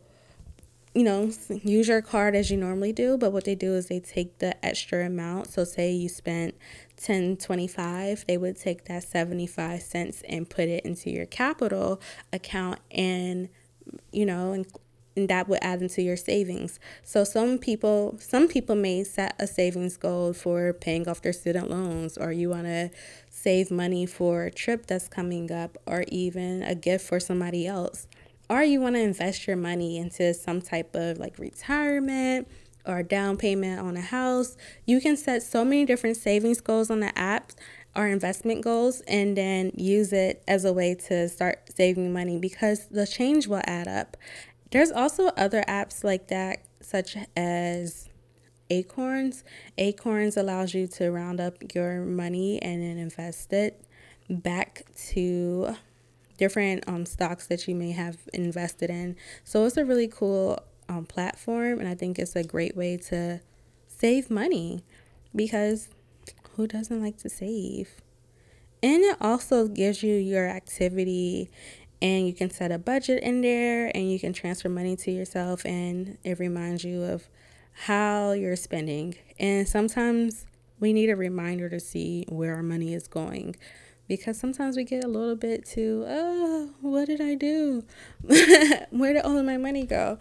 you 0.93 1.03
know, 1.03 1.31
use 1.63 1.87
your 1.87 2.01
card 2.01 2.35
as 2.35 2.51
you 2.51 2.57
normally 2.57 2.91
do, 2.91 3.17
but 3.17 3.31
what 3.31 3.45
they 3.45 3.55
do 3.55 3.75
is 3.75 3.87
they 3.87 4.01
take 4.01 4.39
the 4.39 4.65
extra 4.65 5.05
amount. 5.05 5.47
So 5.47 5.63
say 5.63 5.93
you 5.93 6.09
spent 6.09 6.53
1025, 6.97 8.25
they 8.27 8.37
would 8.37 8.57
take 8.57 8.85
that 8.85 9.03
75 9.03 9.81
cents 9.81 10.21
and 10.27 10.49
put 10.49 10.67
it 10.67 10.83
into 10.83 11.09
your 11.09 11.25
Qapital 11.25 12.01
account 12.33 12.79
and 12.91 13.47
you 14.11 14.25
know, 14.25 14.63
and, 15.15 15.29
that 15.29 15.47
would 15.47 15.59
add 15.61 15.81
into 15.81 16.01
your 16.01 16.17
savings. 16.17 16.79
So 17.03 17.23
some 17.23 17.57
people 17.57 18.17
some 18.19 18.47
people 18.47 18.75
may 18.75 19.03
set 19.03 19.35
a 19.39 19.47
savings 19.47 19.97
goal 19.97 20.33
for 20.33 20.73
paying 20.73 21.07
off 21.07 21.21
their 21.21 21.33
student 21.33 21.69
loans 21.69 22.17
or 22.17 22.31
you 22.31 22.49
want 22.49 22.65
to 22.65 22.89
save 23.29 23.71
money 23.71 24.05
for 24.05 24.43
a 24.43 24.51
trip 24.51 24.87
that's 24.87 25.07
coming 25.07 25.51
up 25.51 25.77
or 25.85 26.05
even 26.07 26.63
a 26.63 26.75
gift 26.75 27.05
for 27.07 27.19
somebody 27.19 27.67
else 27.67 28.07
or 28.51 28.63
you 28.63 28.81
want 28.81 28.95
to 28.95 29.01
invest 29.01 29.47
your 29.47 29.55
money 29.55 29.97
into 29.97 30.33
some 30.33 30.61
type 30.61 30.93
of 30.93 31.17
like 31.17 31.39
retirement 31.39 32.47
or 32.85 33.01
down 33.01 33.37
payment 33.37 33.79
on 33.79 33.95
a 33.95 34.01
house, 34.01 34.57
you 34.85 34.99
can 34.99 35.15
set 35.15 35.41
so 35.41 35.63
many 35.63 35.85
different 35.85 36.17
savings 36.17 36.59
goals 36.59 36.89
on 36.89 36.99
the 36.99 37.17
app 37.17 37.53
or 37.95 38.07
investment 38.07 38.61
goals 38.61 39.01
and 39.07 39.37
then 39.37 39.71
use 39.75 40.11
it 40.11 40.43
as 40.47 40.65
a 40.65 40.73
way 40.73 40.95
to 40.95 41.29
start 41.29 41.61
saving 41.73 42.11
money 42.11 42.37
because 42.37 42.87
the 42.87 43.07
change 43.07 43.47
will 43.47 43.61
add 43.65 43.87
up. 43.87 44.17
There's 44.71 44.91
also 44.91 45.27
other 45.37 45.63
apps 45.67 46.03
like 46.03 46.27
that, 46.29 46.63
such 46.81 47.17
as 47.35 48.09
Acorns. 48.69 49.43
Acorns 49.77 50.37
allows 50.37 50.73
you 50.73 50.87
to 50.87 51.11
round 51.11 51.39
up 51.41 51.55
your 51.75 52.01
money 52.01 52.61
and 52.61 52.81
then 52.81 52.97
invest 52.97 53.51
it 53.51 53.83
back 54.29 54.85
to 55.09 55.75
different 56.37 56.87
um, 56.87 57.05
stocks 57.05 57.47
that 57.47 57.67
you 57.67 57.75
may 57.75 57.91
have 57.91 58.17
invested 58.33 58.89
in. 58.89 59.17
So 59.43 59.65
it's 59.65 59.77
a 59.77 59.85
really 59.85 60.07
cool 60.07 60.59
um, 60.87 61.05
platform, 61.05 61.79
and 61.79 61.87
I 61.87 61.95
think 61.95 62.17
it's 62.17 62.35
a 62.35 62.43
great 62.43 62.75
way 62.75 62.97
to 63.09 63.41
save 63.87 64.31
money 64.31 64.83
because 65.35 65.89
who 66.55 66.65
doesn't 66.65 67.01
like 67.01 67.17
to 67.17 67.29
save? 67.29 68.01
And 68.83 69.03
it 69.03 69.17
also 69.21 69.67
gives 69.67 70.01
you 70.01 70.15
your 70.15 70.47
activity 70.47 71.51
and 72.01 72.27
you 72.27 72.33
can 72.33 72.49
set 72.49 72.71
a 72.71 72.77
budget 72.77 73.21
in 73.23 73.41
there 73.41 73.91
and 73.95 74.11
you 74.11 74.19
can 74.19 74.33
transfer 74.33 74.69
money 74.69 74.95
to 74.97 75.11
yourself 75.11 75.65
and 75.65 76.17
it 76.23 76.39
reminds 76.39 76.83
you 76.83 77.03
of 77.03 77.27
how 77.85 78.31
you're 78.31 78.55
spending. 78.55 79.15
And 79.39 79.67
sometimes 79.67 80.45
we 80.79 80.93
need 80.93 81.09
a 81.09 81.15
reminder 81.15 81.69
to 81.69 81.79
see 81.79 82.25
where 82.27 82.55
our 82.55 82.63
money 82.63 82.93
is 82.93 83.07
going 83.07 83.55
because 84.07 84.37
sometimes 84.37 84.75
we 84.75 84.83
get 84.83 85.05
a 85.05 85.07
little 85.07 85.37
bit 85.37 85.65
too, 85.65 86.03
oh, 86.05 86.71
what 86.81 87.05
did 87.05 87.21
I 87.21 87.35
do? 87.35 87.85
Where 88.89 89.13
did 89.13 89.23
all 89.23 89.37
of 89.37 89.45
my 89.45 89.55
money 89.55 89.85
go? 89.85 90.17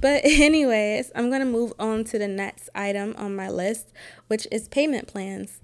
But, 0.00 0.22
anyways, 0.24 1.12
I'm 1.14 1.28
going 1.28 1.40
to 1.40 1.46
move 1.46 1.74
on 1.78 2.04
to 2.04 2.18
the 2.18 2.26
next 2.26 2.70
item 2.74 3.14
on 3.18 3.36
my 3.36 3.50
list, 3.50 3.92
which 4.28 4.46
is 4.50 4.66
payment 4.68 5.08
plans. 5.08 5.60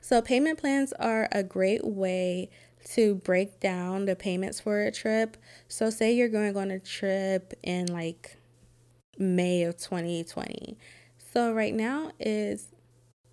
So, 0.00 0.22
payment 0.22 0.60
plans 0.60 0.92
are 1.00 1.28
a 1.32 1.42
great 1.42 1.84
way 1.84 2.48
to 2.94 3.16
break 3.16 3.60
down 3.60 4.04
the 4.04 4.16
payments 4.16 4.60
for 4.60 4.82
a 4.82 4.92
trip. 4.92 5.36
So, 5.68 5.90
say 5.90 6.14
you're 6.14 6.28
going 6.28 6.56
on 6.56 6.70
a 6.70 6.78
trip 6.78 7.54
in 7.62 7.86
like 7.86 8.36
May 9.18 9.64
of 9.64 9.76
2020. 9.76 10.76
So, 11.32 11.52
right 11.52 11.74
now 11.74 12.12
is 12.20 12.68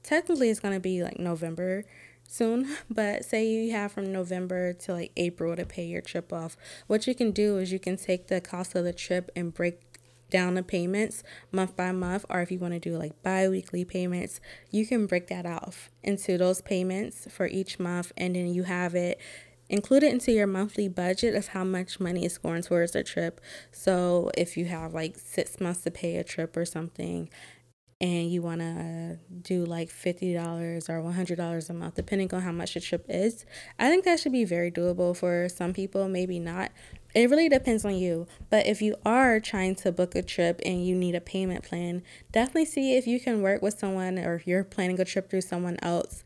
technically 0.02 0.50
it's 0.50 0.60
going 0.60 0.74
to 0.74 0.80
be 0.80 1.04
like 1.04 1.20
November 1.20 1.86
soon, 2.28 2.76
but 2.90 3.26
say 3.26 3.48
you 3.48 3.72
have 3.72 3.92
from 3.92 4.12
November 4.12 4.74
to 4.74 4.94
like 4.94 5.12
April 5.18 5.56
to 5.56 5.66
pay 5.66 5.86
your 5.86 6.02
trip 6.02 6.34
off. 6.34 6.58
What 6.88 7.08
you 7.08 7.16
can 7.16 7.32
do 7.32 7.58
is 7.58 7.72
you 7.72 7.80
can 7.80 7.98
take 7.98 8.28
the 8.28 8.42
cost 8.42 8.76
of 8.76 8.84
the 8.84 8.94
trip 8.94 9.32
and 9.36 9.54
break 9.54 9.93
down 10.34 10.56
the 10.56 10.64
payments 10.64 11.24
month 11.52 11.78
by 11.78 11.92
month, 11.92 12.26
or 12.28 12.42
if 12.42 12.52
you 12.52 12.58
want 12.58 12.74
to 12.74 12.80
do 12.80 12.98
like 12.98 13.22
bi 13.22 13.48
weekly 13.48 13.86
payments, 13.86 14.42
you 14.72 14.86
can 14.86 15.06
break 15.06 15.28
that 15.28 15.46
off 15.46 15.92
into 16.02 16.38
those 16.40 16.60
payments 16.60 17.28
for 17.30 17.46
each 17.46 17.80
month, 17.80 18.12
and 18.18 18.36
then 18.36 18.48
you 18.48 18.64
have 18.64 18.96
it 18.96 19.22
include 19.70 20.04
it 20.04 20.12
into 20.12 20.32
your 20.32 20.46
monthly 20.46 20.88
budget 20.88 21.34
of 21.36 21.48
how 21.48 21.64
much 21.64 22.00
money 22.00 22.26
is 22.26 22.38
going 22.38 22.62
towards 22.62 22.96
a 22.96 23.04
trip. 23.04 23.40
So 23.72 24.30
if 24.38 24.58
you 24.58 24.66
have 24.66 24.94
like 24.94 25.18
six 25.18 25.60
months 25.62 25.82
to 25.84 25.92
pay 25.92 26.18
a 26.18 26.24
trip 26.24 26.58
or 26.58 26.66
something, 26.66 27.30
and 28.02 28.30
you 28.30 28.42
want 28.42 28.60
to 28.60 29.18
do 29.42 29.66
like 29.66 29.90
$50 29.90 30.90
or 30.90 31.02
$100 31.02 31.70
a 31.70 31.74
month, 31.74 31.96
depending 31.96 32.34
on 32.34 32.42
how 32.42 32.52
much 32.52 32.74
the 32.74 32.82
trip 32.82 33.06
is, 33.08 33.46
I 33.80 33.90
think 33.90 34.04
that 34.04 34.20
should 34.20 34.34
be 34.34 34.44
very 34.44 34.70
doable 34.70 35.16
for 35.16 35.48
some 35.48 35.74
people, 35.74 36.10
maybe 36.10 36.38
not. 36.38 36.72
It 37.14 37.30
really 37.30 37.50
depends 37.50 37.86
on 37.86 37.96
you. 37.96 38.28
But 38.50 38.66
if 38.66 38.82
you 38.82 38.96
are 39.06 39.40
trying 39.40 39.76
to 39.76 39.92
book 39.92 40.16
a 40.16 40.24
trip 40.24 40.60
and 40.66 40.86
you 40.86 40.96
need 40.96 41.16
a 41.16 41.22
payment 41.22 41.64
plan, 41.64 42.02
definitely 42.32 42.66
see 42.66 42.96
if 42.96 43.06
you 43.06 43.20
can 43.20 43.42
work 43.42 43.62
with 43.62 43.78
someone 43.78 44.18
or 44.18 44.36
if 44.36 44.48
you're 44.48 44.64
planning 44.64 45.00
a 45.00 45.06
trip 45.06 45.30
through 45.30 45.42
someone 45.42 45.78
else 45.82 46.24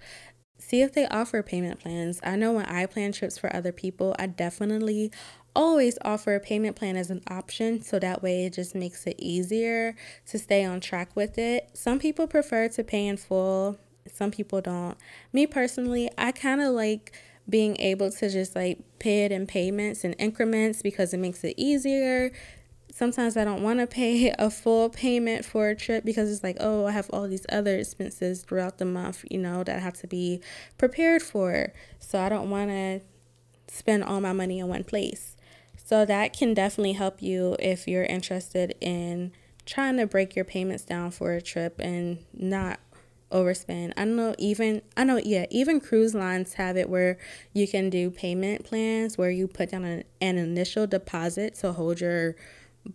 see 0.60 0.82
if 0.82 0.94
they 0.94 1.08
offer 1.08 1.41
payment 1.41 1.79
plans. 1.79 2.20
I 2.24 2.36
know 2.36 2.51
when 2.51 2.65
I 2.65 2.86
plan 2.86 3.12
trips 3.12 3.38
for 3.38 3.56
other 3.56 3.72
people, 3.72 4.15
I 4.20 4.27
definitely 4.27 5.12
always 5.56 5.98
offer 6.03 6.36
a 6.36 6.39
payment 6.39 6.75
plan 6.75 6.96
as 6.96 7.10
an 7.10 7.22
option 7.29 7.82
so 7.82 7.98
that 8.00 8.22
way 8.22 8.46
it 8.46 8.53
just 8.53 8.75
makes 8.75 9.08
it 9.08 9.15
easier 9.17 9.96
to 10.27 10.38
stay 10.38 10.63
on 10.63 10.79
track 10.79 11.15
with 11.15 11.38
it. 11.38 11.70
Some 11.74 12.00
people 12.00 12.27
prefer 12.27 12.67
to 12.70 12.84
pay 12.84 13.08
in 13.08 13.17
full, 13.17 13.77
some 14.12 14.29
people 14.29 14.62
don't. 14.62 14.98
Me 15.34 15.48
personally, 15.48 16.10
I 16.17 16.32
kind 16.32 16.62
of 16.62 16.74
like 16.74 17.13
being 17.50 17.80
able 17.80 18.12
to 18.12 18.30
just 18.30 18.56
like 18.56 18.80
pay 19.00 19.25
it 19.25 19.32
in 19.32 19.48
payments 19.48 20.04
and 20.04 20.16
increments 20.20 20.82
because 20.82 21.13
it 21.13 21.18
makes 21.18 21.44
it 21.44 21.54
easier. 21.58 22.32
Sometimes 22.92 23.38
I 23.38 23.44
don't 23.44 23.62
want 23.62 23.80
to 23.80 23.88
pay 23.88 24.34
a 24.39 24.50
full 24.50 24.89
payment 24.89 25.46
for 25.46 25.70
a 25.70 25.75
trip 25.75 26.04
because 26.04 26.32
it's 26.32 26.44
like, 26.44 26.58
oh, 26.60 26.86
I 26.86 26.92
have 26.92 27.10
all 27.12 27.27
these 27.27 27.46
other 27.50 27.77
expenses 27.77 28.42
throughout 28.42 28.77
the 28.77 28.86
month, 28.86 29.24
you 29.30 29.38
know, 29.38 29.63
that 29.63 29.75
I 29.75 29.80
have 29.80 29.98
to 30.00 30.08
be 30.08 30.42
prepared 30.77 31.22
for. 31.22 31.74
So 32.00 32.20
I 32.20 32.30
don't 32.30 32.50
want 32.50 32.70
to 32.70 33.01
spend 33.68 34.04
all 34.04 34.20
my 34.20 34.34
money 34.34 34.60
in 34.60 34.68
one 34.68 34.84
place. 34.84 35.36
So 35.77 36.06
that 36.06 36.34
can 36.38 36.54
definitely 36.54 36.94
help 36.94 37.22
you 37.22 37.56
if 37.60 37.88
you're 37.88 38.04
interested 38.04 38.75
in 38.82 39.32
trying 39.66 39.98
to 39.98 40.08
break 40.08 40.36
your 40.36 40.46
payments 40.46 40.84
down 40.84 41.12
for 41.12 41.34
a 41.34 41.42
trip 41.42 41.80
and 41.80 42.20
not 42.34 42.80
overspend. 43.31 43.93
I 43.98 44.05
don't 44.05 44.15
know 44.15 44.36
even 44.38 44.81
I 44.96 45.03
know 45.03 45.17
yeah, 45.17 45.46
even 45.50 45.79
cruise 45.79 46.15
lines 46.15 46.53
have 46.53 46.77
it 46.77 46.89
where 46.89 47.17
you 47.53 47.67
can 47.67 47.89
do 47.89 48.10
payment 48.10 48.65
plans 48.65 49.17
where 49.17 49.31
you 49.31 49.48
put 49.48 49.72
down 49.72 49.84
an, 49.84 50.03
an 50.22 50.38
initial 50.38 50.88
deposit 50.88 51.55
to 51.55 51.74
hold 51.74 52.00
your 52.00 52.36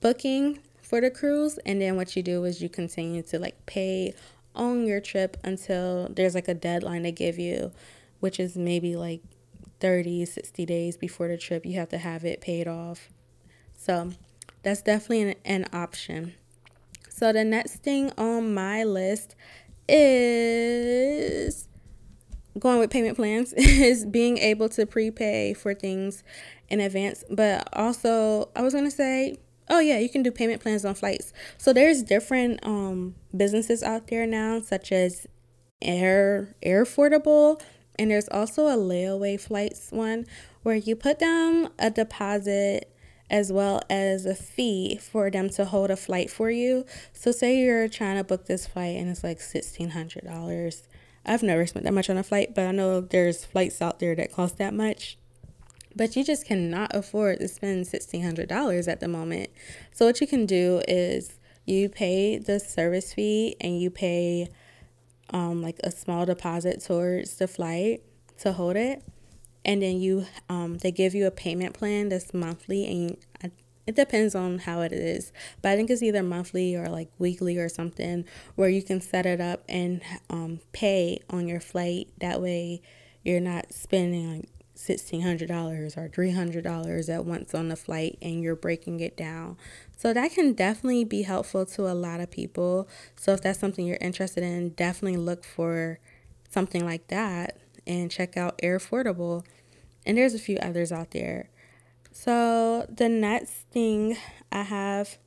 booking 0.00 0.58
for 0.80 1.00
the 1.00 1.10
cruise 1.10 1.58
and 1.64 1.80
then 1.80 1.96
what 1.96 2.16
you 2.16 2.22
do 2.22 2.44
is 2.44 2.62
you 2.62 2.68
continue 2.68 3.22
to 3.22 3.38
like 3.38 3.66
pay 3.66 4.14
on 4.54 4.86
your 4.86 5.00
trip 5.00 5.36
until 5.44 6.08
there's 6.10 6.34
like 6.34 6.48
a 6.48 6.54
deadline 6.54 7.02
they 7.02 7.12
give 7.12 7.38
you, 7.38 7.72
which 8.20 8.38
is 8.38 8.56
maybe 8.56 8.96
like 8.96 9.22
30, 9.80 10.24
60 10.24 10.66
days 10.66 10.96
before 10.96 11.28
the 11.28 11.36
trip, 11.36 11.64
you 11.66 11.78
have 11.78 11.88
to 11.88 11.98
have 11.98 12.24
it 12.24 12.40
paid 12.40 12.68
off. 12.68 13.08
So 13.76 14.12
that's 14.62 14.82
definitely 14.82 15.22
an, 15.22 15.34
an 15.44 15.66
option. 15.72 16.34
So 17.08 17.32
the 17.32 17.44
next 17.44 17.76
thing 17.76 18.12
on 18.16 18.54
my 18.54 18.84
list 18.84 19.34
is 19.88 21.68
going 22.58 22.78
with 22.78 22.90
payment 22.90 23.16
plans 23.16 23.52
is 23.56 24.04
being 24.04 24.38
able 24.38 24.68
to 24.70 24.86
prepay 24.86 25.54
for 25.54 25.74
things 25.74 26.22
in 26.68 26.80
advance. 26.80 27.24
But 27.30 27.68
also, 27.72 28.50
I 28.54 28.62
was 28.62 28.72
going 28.72 28.84
to 28.84 28.90
say, 28.90 29.38
oh 29.68 29.80
yeah, 29.80 29.98
you 29.98 30.08
can 30.08 30.22
do 30.22 30.30
payment 30.30 30.62
plans 30.62 30.84
on 30.84 30.94
flights. 30.94 31.32
So 31.58 31.72
there's 31.72 32.02
different 32.02 32.60
um, 32.62 33.14
businesses 33.36 33.82
out 33.82 34.08
there 34.08 34.26
now, 34.26 34.60
such 34.60 34.92
as 34.92 35.26
Air 35.80 36.54
Airfordable, 36.64 37.60
and 37.98 38.10
there's 38.10 38.28
also 38.28 38.66
a 38.66 38.76
layaway 38.76 39.38
flights 39.40 39.88
one 39.90 40.26
where 40.62 40.76
you 40.76 40.94
put 40.94 41.18
down 41.18 41.70
a 41.78 41.90
deposit 41.90 42.91
as 43.32 43.50
well 43.50 43.80
as 43.88 44.26
a 44.26 44.34
fee 44.34 44.98
for 44.98 45.30
them 45.30 45.48
to 45.48 45.64
hold 45.64 45.90
a 45.90 45.96
flight 45.96 46.30
for 46.30 46.50
you. 46.50 46.84
So 47.14 47.32
say 47.32 47.58
you're 47.58 47.88
trying 47.88 48.18
to 48.18 48.24
book 48.24 48.44
this 48.44 48.66
flight 48.66 48.96
and 48.96 49.08
it's 49.08 49.24
like 49.24 49.38
$1600. 49.38 50.82
I've 51.24 51.42
never 51.42 51.66
spent 51.66 51.86
that 51.86 51.94
much 51.94 52.10
on 52.10 52.18
a 52.18 52.22
flight, 52.22 52.54
but 52.54 52.66
I 52.66 52.72
know 52.72 53.00
there's 53.00 53.44
flights 53.44 53.80
out 53.80 54.00
there 54.00 54.14
that 54.16 54.32
cost 54.32 54.58
that 54.58 54.74
much. 54.74 55.16
But 55.96 56.14
you 56.14 56.24
just 56.24 56.46
cannot 56.46 56.94
afford 56.94 57.38
to 57.40 57.48
spend 57.48 57.86
$1600 57.86 58.88
at 58.88 59.00
the 59.00 59.08
moment. 59.08 59.50
So 59.92 60.06
what 60.06 60.20
you 60.20 60.26
can 60.26 60.44
do 60.44 60.82
is 60.86 61.38
you 61.64 61.88
pay 61.88 62.38
the 62.38 62.60
service 62.60 63.14
fee 63.14 63.56
and 63.60 63.80
you 63.80 63.88
pay 63.88 64.48
um, 65.30 65.62
like 65.62 65.78
a 65.82 65.90
small 65.90 66.26
deposit 66.26 66.82
towards 66.84 67.36
the 67.36 67.48
flight 67.48 68.02
to 68.40 68.52
hold 68.52 68.76
it 68.76 69.02
and 69.64 69.82
then 69.82 70.00
you 70.00 70.26
um, 70.48 70.78
they 70.78 70.90
give 70.90 71.14
you 71.14 71.26
a 71.26 71.30
payment 71.30 71.74
plan 71.74 72.08
that's 72.08 72.34
monthly 72.34 72.86
and 72.86 73.16
I, 73.42 73.50
it 73.86 73.96
depends 73.96 74.34
on 74.34 74.60
how 74.60 74.80
it 74.82 74.92
is. 74.92 75.32
But 75.60 75.70
i 75.70 75.76
think 75.76 75.90
it's 75.90 76.02
either 76.02 76.22
monthly 76.22 76.76
or 76.76 76.88
like 76.88 77.10
weekly 77.18 77.58
or 77.58 77.68
something 77.68 78.24
where 78.54 78.68
you 78.68 78.82
can 78.82 79.00
set 79.00 79.26
it 79.26 79.40
up 79.40 79.64
and 79.68 80.00
um, 80.30 80.60
pay 80.72 81.20
on 81.30 81.48
your 81.48 81.60
flight. 81.60 82.08
That 82.20 82.40
way 82.40 82.80
you're 83.24 83.40
not 83.40 83.72
spending 83.72 84.36
like 84.36 84.48
$1600 84.76 85.96
or 85.96 86.08
$300 86.08 87.08
at 87.08 87.24
once 87.24 87.54
on 87.54 87.68
the 87.68 87.76
flight 87.76 88.18
and 88.22 88.42
you're 88.42 88.56
breaking 88.56 89.00
it 89.00 89.16
down. 89.16 89.56
So 89.96 90.12
that 90.12 90.32
can 90.32 90.54
definitely 90.54 91.04
be 91.04 91.22
helpful 91.22 91.66
to 91.66 91.90
a 91.90 91.94
lot 91.94 92.20
of 92.20 92.30
people. 92.30 92.88
So 93.16 93.32
if 93.32 93.42
that's 93.42 93.60
something 93.60 93.86
you're 93.86 93.98
interested 94.00 94.42
in, 94.42 94.70
definitely 94.70 95.18
look 95.18 95.44
for 95.44 96.00
something 96.50 96.84
like 96.84 97.08
that 97.08 97.61
and 97.86 98.10
check 98.10 98.36
out 98.36 98.58
Airfordable. 98.58 99.44
And 100.04 100.18
there's 100.18 100.34
a 100.34 100.38
few 100.38 100.58
others 100.58 100.92
out 100.92 101.12
there. 101.12 101.48
So 102.10 102.86
the 102.94 103.08
next 103.08 103.68
thing 103.70 104.16
I 104.50 104.62
have 104.62 105.18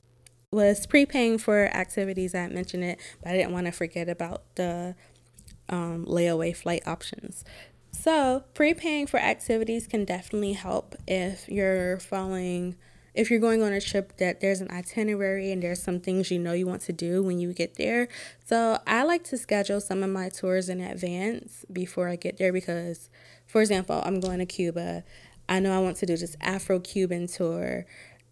was 0.52 0.86
prepaying 0.86 1.40
for 1.40 1.66
activities. 1.66 2.36
I 2.36 2.48
mentioned 2.48 2.84
it, 2.84 3.00
but 3.22 3.32
I 3.32 3.38
didn't 3.38 3.52
want 3.52 3.66
to 3.66 3.72
forget 3.72 4.08
about 4.08 4.44
the 4.56 4.96
um, 5.68 6.06
layaway 6.06 6.56
flight 6.56 6.84
options. 6.88 7.44
So 7.92 8.44
prepaying 8.54 9.08
for 9.08 9.20
activities 9.20 9.88
can 9.88 10.06
definitely 10.06 10.54
help 10.54 10.96
if 11.08 11.48
you're 11.50 12.00
following 12.00 12.76
if 13.16 13.32
you're 13.32 13.40
going 13.40 13.64
on 13.64 13.74
a 13.74 13.82
trip 13.82 14.18
that 14.18 14.42
there's 14.42 14.62
an 14.62 14.70
itinerary 14.72 15.52
and 15.52 15.64
there's 15.64 15.82
some 15.82 16.00
things 16.00 16.30
you 16.30 16.40
know 16.40 16.54
you 16.54 16.68
want 16.68 16.82
to 16.82 16.94
do 16.94 17.24
when 17.24 17.40
you 17.40 17.54
get 17.54 17.76
there. 17.76 18.08
So 18.46 18.80
I 18.86 19.04
like 19.04 19.24
to 19.26 19.38
schedule 19.38 19.82
some 19.82 20.04
of 20.04 20.10
my 20.10 20.30
tours 20.30 20.70
in 20.70 20.82
advance 20.82 21.66
before 21.72 22.10
I 22.10 22.16
get 22.16 22.38
there 22.38 22.52
because 22.52 23.10
for 23.48 23.62
example, 23.62 24.02
I'm 24.04 24.20
going 24.20 24.40
to 24.40 24.46
Cuba. 24.46 25.04
I 25.48 25.60
know 25.60 25.76
I 25.76 25.80
want 25.80 25.98
to 25.98 26.06
do 26.06 26.18
this 26.18 26.36
Afro-Cuban 26.42 27.28
tour 27.28 27.86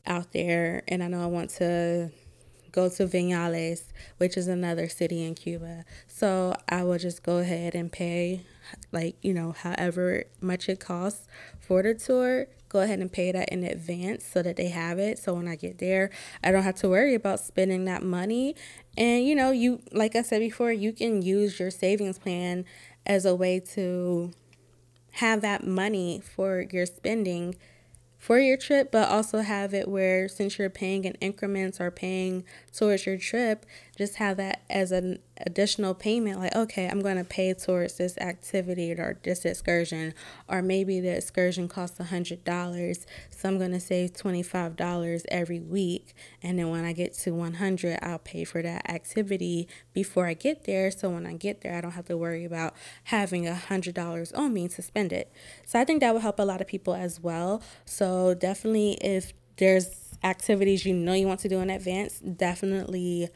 out 0.05 0.33
there 0.33 0.83
and 0.87 1.03
I 1.03 1.07
know 1.07 1.23
I 1.23 1.27
want 1.27 1.49
to 1.51 2.11
go 2.73 2.89
to 2.89 3.05
Vinales, 3.05 3.93
which 4.17 4.35
is 4.35 4.47
another 4.47 4.89
city 4.89 5.23
in 5.23 5.35
Cuba. 5.35 5.85
So 6.07 6.55
I 6.67 6.83
will 6.83 6.97
just 6.97 7.23
go 7.23 7.37
ahead 7.37 7.75
and 7.75 7.91
pay 7.91 8.41
like, 8.91 9.15
you 9.21 9.33
know, 9.33 9.51
however 9.51 10.25
much 10.41 10.67
it 10.67 10.79
costs 10.79 11.27
for 11.59 11.83
the 11.83 11.93
tour 11.93 12.47
go 12.73 12.79
ahead 12.79 12.99
and 12.99 13.11
pay 13.11 13.31
that 13.31 13.49
in 13.49 13.63
advance 13.63 14.25
so 14.25 14.41
that 14.41 14.57
they 14.57 14.69
have 14.69 14.99
it. 14.99 15.19
So 15.19 15.35
when 15.35 15.47
I 15.47 15.55
get 15.55 15.77
there, 15.77 16.09
I 16.43 16.51
don't 16.51 16.63
have 16.63 16.75
to 16.77 16.89
worry 16.89 17.13
about 17.13 17.39
spending 17.39 17.85
that 17.85 18.03
money. 18.03 18.55
And 18.97 19.25
you 19.25 19.35
know, 19.35 19.51
you 19.51 19.81
like 19.91 20.15
I 20.15 20.23
said 20.23 20.39
before, 20.39 20.73
you 20.73 20.91
can 20.91 21.21
use 21.21 21.59
your 21.59 21.71
savings 21.71 22.17
plan 22.17 22.65
as 23.05 23.25
a 23.25 23.35
way 23.35 23.59
to 23.59 24.31
have 25.13 25.41
that 25.41 25.65
money 25.65 26.21
for 26.35 26.65
your 26.71 26.87
spending 26.87 27.55
for 28.23 28.39
your 28.39 28.55
trip, 28.55 28.89
but 28.89 29.09
also 29.09 29.41
have 29.41 29.73
it 29.73 29.85
where 29.89 30.29
since 30.29 30.57
you're 30.57 30.69
paying 30.69 31.03
in 31.03 31.13
increments 31.15 31.81
or 31.81 31.91
paying 31.91 32.45
towards 32.71 33.05
your 33.05 33.17
trip, 33.17 33.65
just 33.97 34.15
have 34.15 34.37
that 34.37 34.61
as 34.69 34.93
an 34.93 35.19
additional 35.37 35.93
payment. 35.93 36.39
Like, 36.39 36.55
okay, 36.55 36.87
I'm 36.87 37.01
going 37.01 37.17
to 37.17 37.23
pay 37.23 37.53
towards 37.53 37.97
this 37.97 38.17
activity 38.17 38.91
or 38.91 39.17
this 39.23 39.45
excursion, 39.45 40.13
or 40.47 40.61
maybe 40.61 40.99
the 40.99 41.15
excursion 41.15 41.67
costs 41.67 41.99
a 41.99 42.03
$100, 42.03 43.05
so 43.29 43.49
I'm 43.49 43.57
going 43.57 43.71
to 43.71 43.79
save 43.79 44.13
$25 44.13 45.25
every 45.29 45.59
week. 45.59 46.13
And 46.41 46.59
then 46.59 46.69
when 46.69 46.85
I 46.85 46.93
get 46.93 47.13
to 47.19 47.31
100, 47.31 47.99
I'll 48.01 48.19
pay 48.19 48.43
for 48.43 48.61
that 48.61 48.89
activity 48.89 49.67
before 49.93 50.27
I 50.27 50.33
get 50.33 50.65
there. 50.65 50.91
So 50.91 51.09
when 51.09 51.25
I 51.25 51.33
get 51.33 51.61
there, 51.61 51.77
I 51.77 51.81
don't 51.81 51.91
have 51.91 52.05
to 52.05 52.17
worry 52.17 52.45
about 52.45 52.75
having 53.05 53.47
a 53.47 53.53
$100 53.53 54.37
on 54.37 54.53
me 54.53 54.67
to 54.69 54.81
spend 54.81 55.11
it. 55.11 55.31
So 55.65 55.79
I 55.79 55.85
think 55.85 55.99
that 56.01 56.13
will 56.13 56.21
help 56.21 56.39
a 56.39 56.43
lot 56.43 56.61
of 56.61 56.67
people 56.67 56.93
as 56.93 57.19
well. 57.19 57.61
So 57.85 58.33
definitely, 58.33 58.93
if 59.01 59.33
there's 59.57 60.17
activities 60.23 60.85
you 60.85 60.93
know 60.93 61.13
you 61.13 61.27
want 61.27 61.39
to 61.41 61.49
do 61.49 61.59
in 61.59 61.69
advance, 61.69 62.19
definitely 62.19 63.29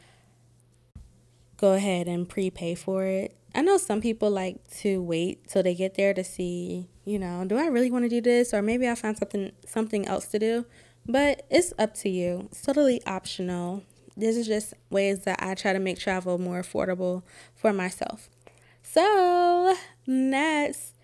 go 1.58 1.72
ahead 1.72 2.06
and 2.06 2.26
prepay 2.26 2.74
for 2.74 3.04
it. 3.04 3.36
I 3.54 3.62
know 3.62 3.76
some 3.76 4.00
people 4.00 4.30
like 4.30 4.56
to 4.78 5.02
wait 5.02 5.48
till 5.48 5.62
they 5.62 5.74
get 5.74 5.94
there 5.94 6.14
to 6.14 6.22
see, 6.24 6.88
you 7.04 7.18
know, 7.18 7.44
do 7.44 7.56
I 7.56 7.66
really 7.66 7.90
want 7.90 8.04
to 8.04 8.08
do 8.08 8.20
this 8.20 8.54
or 8.54 8.62
maybe 8.62 8.86
I'll 8.86 8.96
find 8.96 9.18
something 9.18 9.52
something 9.66 10.06
else 10.06 10.28
to 10.28 10.38
do. 10.38 10.64
But 11.06 11.46
it's 11.50 11.72
up 11.78 11.94
to 11.96 12.08
you. 12.08 12.48
It's 12.52 12.62
totally 12.62 13.02
optional. 13.06 13.82
This 14.16 14.36
is 14.36 14.46
just 14.46 14.74
ways 14.90 15.24
that 15.24 15.42
I 15.42 15.54
try 15.54 15.72
to 15.72 15.78
make 15.78 15.98
travel 15.98 16.38
more 16.38 16.60
affordable 16.60 17.22
for 17.54 17.72
myself. 17.72 18.28
So, 18.82 19.74
next 20.06 20.94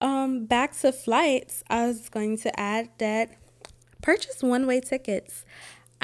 um 0.00 0.46
back 0.46 0.76
to 0.80 0.92
flights, 0.92 1.62
I 1.70 1.86
was 1.86 2.08
going 2.08 2.36
to 2.38 2.60
add 2.60 2.90
that 2.98 3.30
purchase 4.02 4.42
one-way 4.42 4.80
tickets. 4.80 5.44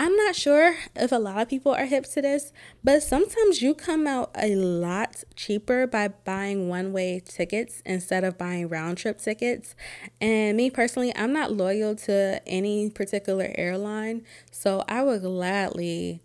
I'm 0.00 0.14
not 0.14 0.36
sure 0.36 0.76
if 0.94 1.10
a 1.10 1.16
lot 1.16 1.42
of 1.42 1.48
people 1.48 1.74
are 1.74 1.84
hip 1.84 2.04
to 2.12 2.22
this, 2.22 2.52
but 2.84 3.02
sometimes 3.02 3.60
you 3.60 3.74
come 3.74 4.06
out 4.06 4.30
a 4.36 4.54
lot 4.54 5.24
cheaper 5.34 5.88
by 5.88 6.06
buying 6.06 6.68
one 6.68 6.92
way 6.92 7.20
tickets 7.24 7.82
instead 7.84 8.22
of 8.22 8.38
buying 8.38 8.68
round 8.68 8.98
trip 8.98 9.18
tickets. 9.18 9.74
And 10.20 10.56
me 10.56 10.70
personally, 10.70 11.12
I'm 11.16 11.32
not 11.32 11.52
loyal 11.52 11.96
to 11.96 12.40
any 12.46 12.90
particular 12.90 13.50
airline, 13.56 14.22
so 14.52 14.84
I 14.86 15.02
would 15.02 15.22
gladly 15.22 16.22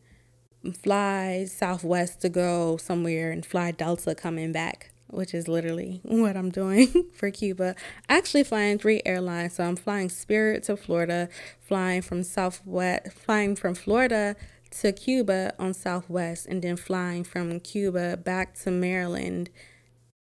fly 0.84 1.46
Southwest 1.46 2.22
to 2.22 2.30
go 2.30 2.78
somewhere 2.78 3.32
and 3.32 3.44
fly 3.44 3.72
Delta 3.72 4.14
coming 4.14 4.52
back 4.52 4.93
which 5.14 5.34
is 5.34 5.48
literally 5.48 6.02
what 6.04 6.36
I'm 6.36 6.50
doing 6.50 7.10
for 7.16 7.32
Cuba. 7.32 7.76
Actually 8.10 8.44
flying 8.44 8.78
three 8.78 9.02
airlines. 9.06 9.56
So 9.56 9.64
I'm 9.64 9.76
flying 9.76 10.10
Spirit 10.10 10.64
to 10.64 10.76
Florida, 10.78 11.30
flying 11.60 12.02
from 12.02 12.24
Southwest, 12.24 13.14
flying 13.14 13.56
from 13.56 13.76
Florida 13.76 14.36
to 14.82 14.92
Cuba 14.92 15.54
on 15.60 15.74
Southwest, 15.74 16.48
and 16.48 16.62
then 16.62 16.76
flying 16.76 17.24
from 17.24 17.60
Cuba 17.60 18.18
back 18.18 18.56
to 18.62 18.72
Maryland 18.72 19.50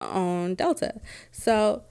on 0.02 0.56
Delta. 0.56 1.00
So 1.32 1.84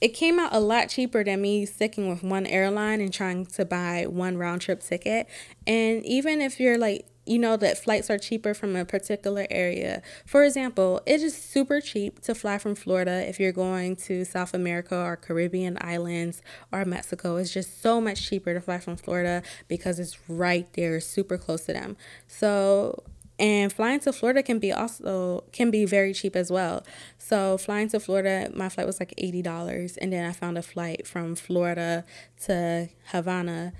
it 0.00 0.08
came 0.08 0.38
out 0.38 0.54
a 0.54 0.60
lot 0.60 0.88
cheaper 0.88 1.24
than 1.24 1.42
me 1.42 1.66
sticking 1.66 2.08
with 2.08 2.22
one 2.22 2.46
airline 2.46 3.00
and 3.00 3.12
trying 3.12 3.46
to 3.46 3.64
buy 3.64 4.06
one 4.08 4.36
round 4.36 4.60
trip 4.60 4.80
ticket. 4.80 5.28
And 5.66 6.04
even 6.04 6.40
if 6.40 6.60
you're 6.60 6.78
like 6.78 7.06
you 7.28 7.38
know 7.38 7.56
that 7.56 7.78
flights 7.78 8.08
are 8.10 8.18
cheaper 8.18 8.54
from 8.54 8.74
a 8.74 8.84
particular 8.84 9.46
area. 9.50 10.02
For 10.26 10.44
example, 10.44 11.02
it 11.06 11.20
is 11.20 11.36
super 11.36 11.80
cheap 11.80 12.20
to 12.22 12.34
fly 12.34 12.58
from 12.58 12.74
Florida 12.74 13.28
if 13.28 13.38
you're 13.38 13.52
going 13.52 13.96
to 13.96 14.24
South 14.24 14.54
America 14.54 14.96
or 14.96 15.16
Caribbean 15.16 15.76
islands 15.80 16.42
or 16.72 16.84
Mexico. 16.84 17.36
It's 17.36 17.52
just 17.52 17.82
so 17.82 18.00
much 18.00 18.28
cheaper 18.28 18.54
to 18.54 18.60
fly 18.60 18.78
from 18.78 18.96
Florida 18.96 19.42
because 19.68 19.98
it's 19.98 20.18
right 20.28 20.72
there, 20.72 21.00
super 21.00 21.36
close 21.36 21.66
to 21.66 21.72
them. 21.72 21.96
So, 22.26 23.04
and 23.38 23.72
flying 23.72 24.00
to 24.00 24.12
Florida 24.12 24.42
can 24.42 24.58
be 24.58 24.72
also 24.72 25.44
can 25.52 25.70
be 25.70 25.84
very 25.84 26.12
cheap 26.12 26.34
as 26.34 26.50
well. 26.50 26.84
So 27.18 27.58
flying 27.58 27.88
to 27.90 28.00
Florida, 28.00 28.50
my 28.54 28.68
flight 28.68 28.86
was 28.86 28.98
like 28.98 29.14
eighty 29.18 29.42
dollars, 29.42 29.96
and 29.98 30.12
then 30.12 30.28
I 30.28 30.32
found 30.32 30.58
a 30.58 30.62
flight 30.62 31.06
from 31.06 31.36
Florida 31.36 32.04
to 32.46 32.88
Havana, 33.12 33.74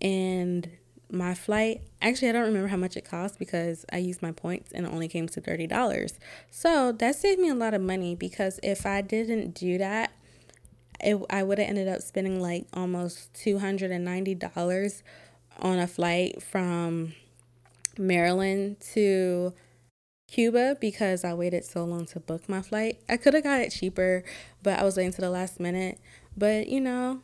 and 0.00 0.70
my 1.12 1.34
flight 1.34 1.80
actually 2.00 2.28
i 2.28 2.32
don't 2.32 2.44
remember 2.44 2.68
how 2.68 2.76
much 2.76 2.96
it 2.96 3.04
cost 3.04 3.38
because 3.38 3.84
i 3.92 3.98
used 3.98 4.22
my 4.22 4.32
points 4.32 4.72
and 4.72 4.86
it 4.86 4.92
only 4.92 5.08
came 5.08 5.28
to 5.28 5.40
$30 5.40 6.18
so 6.50 6.92
that 6.92 7.14
saved 7.14 7.40
me 7.40 7.48
a 7.48 7.54
lot 7.54 7.74
of 7.74 7.80
money 7.80 8.14
because 8.14 8.60
if 8.62 8.86
i 8.86 9.00
didn't 9.00 9.54
do 9.54 9.78
that 9.78 10.12
it, 11.00 11.20
i 11.30 11.42
would 11.42 11.58
have 11.58 11.68
ended 11.68 11.88
up 11.88 12.02
spending 12.02 12.40
like 12.40 12.66
almost 12.72 13.32
$290 13.34 15.02
on 15.60 15.78
a 15.78 15.86
flight 15.86 16.42
from 16.42 17.12
maryland 17.98 18.78
to 18.80 19.52
cuba 20.28 20.76
because 20.80 21.24
i 21.24 21.34
waited 21.34 21.64
so 21.64 21.84
long 21.84 22.06
to 22.06 22.20
book 22.20 22.48
my 22.48 22.62
flight. 22.62 23.00
I 23.08 23.16
could 23.16 23.34
have 23.34 23.42
got 23.42 23.60
it 23.60 23.70
cheaper 23.70 24.22
but 24.62 24.78
i 24.78 24.84
was 24.84 24.96
waiting 24.96 25.12
to 25.14 25.20
the 25.20 25.30
last 25.30 25.58
minute. 25.58 25.98
But 26.36 26.68
you 26.68 26.80
know 26.80 27.20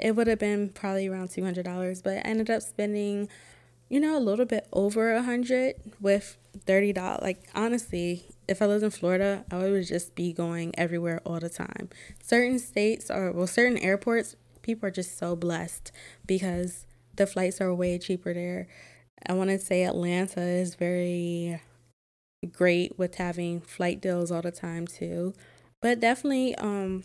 it 0.00 0.16
would 0.16 0.26
have 0.26 0.38
been 0.38 0.68
probably 0.70 1.08
around 1.08 1.28
$200 1.28 2.02
but 2.02 2.16
i 2.16 2.20
ended 2.20 2.50
up 2.50 2.62
spending 2.62 3.28
you 3.88 4.00
know 4.00 4.16
a 4.16 4.20
little 4.20 4.46
bit 4.46 4.66
over 4.72 5.12
a 5.12 5.22
hundred 5.22 5.74
with 6.00 6.36
$30 6.66 7.22
like 7.22 7.48
honestly 7.54 8.24
if 8.48 8.60
i 8.62 8.66
lived 8.66 8.82
in 8.82 8.90
florida 8.90 9.44
i 9.50 9.56
would 9.56 9.86
just 9.86 10.14
be 10.14 10.32
going 10.32 10.72
everywhere 10.78 11.20
all 11.24 11.40
the 11.40 11.48
time. 11.48 11.88
Certain 12.22 12.58
states 12.58 13.10
or 13.10 13.32
well 13.32 13.46
certain 13.46 13.78
airports 13.78 14.36
people 14.62 14.86
are 14.86 14.92
just 14.92 15.18
so 15.18 15.36
blessed 15.36 15.92
because 16.26 16.86
the 17.16 17.26
flights 17.26 17.60
are 17.60 17.74
way 17.74 17.98
cheaper 17.98 18.32
there. 18.32 18.66
I 19.26 19.32
want 19.34 19.50
to 19.50 19.58
say 19.58 19.84
atlanta 19.84 20.40
is 20.40 20.74
very 20.74 21.60
great 22.52 22.98
with 22.98 23.16
having 23.16 23.60
flight 23.60 24.00
deals 24.00 24.30
all 24.30 24.42
the 24.42 24.50
time 24.50 24.86
too. 24.86 25.34
But 25.82 26.00
definitely 26.00 26.54
um 26.56 27.04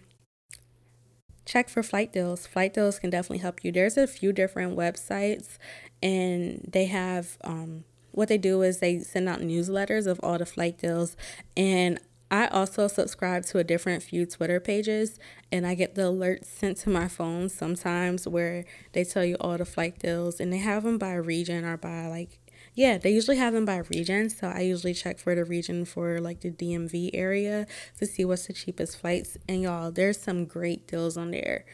check 1.45 1.69
for 1.69 1.83
flight 1.83 2.11
deals. 2.11 2.47
Flight 2.47 2.73
deals 2.73 2.99
can 2.99 3.09
definitely 3.09 3.39
help 3.39 3.63
you. 3.63 3.71
There's 3.71 3.97
a 3.97 4.07
few 4.07 4.33
different 4.33 4.75
websites, 4.75 5.57
and 6.01 6.67
they 6.67 6.85
have 6.85 7.37
um, 7.43 7.85
what 8.11 8.27
they 8.27 8.37
do 8.37 8.61
is 8.61 8.79
they 8.79 8.99
send 8.99 9.29
out 9.29 9.39
newsletters 9.39 10.07
of 10.07 10.19
all 10.23 10.37
the 10.37 10.45
flight 10.45 10.77
deals. 10.77 11.15
And 11.55 11.99
I 12.31 12.47
also 12.47 12.87
subscribe 12.87 13.45
to 13.45 13.59
a 13.59 13.63
different 13.63 14.01
few 14.01 14.25
Twitter 14.25 14.59
pages, 14.59 15.19
and 15.51 15.65
I 15.67 15.75
get 15.75 15.95
the 15.95 16.03
alerts 16.03 16.45
sent 16.45 16.77
to 16.77 16.89
my 16.89 17.07
phone 17.07 17.49
sometimes 17.49 18.27
where 18.27 18.65
they 18.93 19.03
tell 19.03 19.23
you 19.23 19.35
all 19.39 19.57
the 19.57 19.65
flight 19.65 19.99
deals, 19.99 20.39
and 20.39 20.51
they 20.51 20.57
have 20.57 20.83
them 20.83 20.97
by 20.97 21.13
region 21.13 21.63
or 21.63 21.77
by 21.77 22.07
like 22.07 22.39
yeah, 22.75 22.97
they 22.97 23.11
usually 23.11 23.37
have 23.37 23.53
them 23.53 23.65
by 23.65 23.77
region. 23.89 24.29
So 24.29 24.47
I 24.47 24.59
usually 24.59 24.93
check 24.93 25.17
for 25.17 25.33
the 25.33 25.45
region 25.45 25.85
for 25.85 26.19
like 26.19 26.41
the 26.41 26.51
DMV 26.51 27.11
area 27.13 27.65
to 27.99 28.05
see 28.05 28.25
what's 28.25 28.47
the 28.47 28.53
cheapest 28.53 28.99
flights. 28.99 29.37
And 29.47 29.61
y'all, 29.61 29.91
there's 29.91 30.19
some 30.19 30.45
great 30.45 30.85
deals 30.87 31.15
on 31.15 31.31
there. 31.31 31.65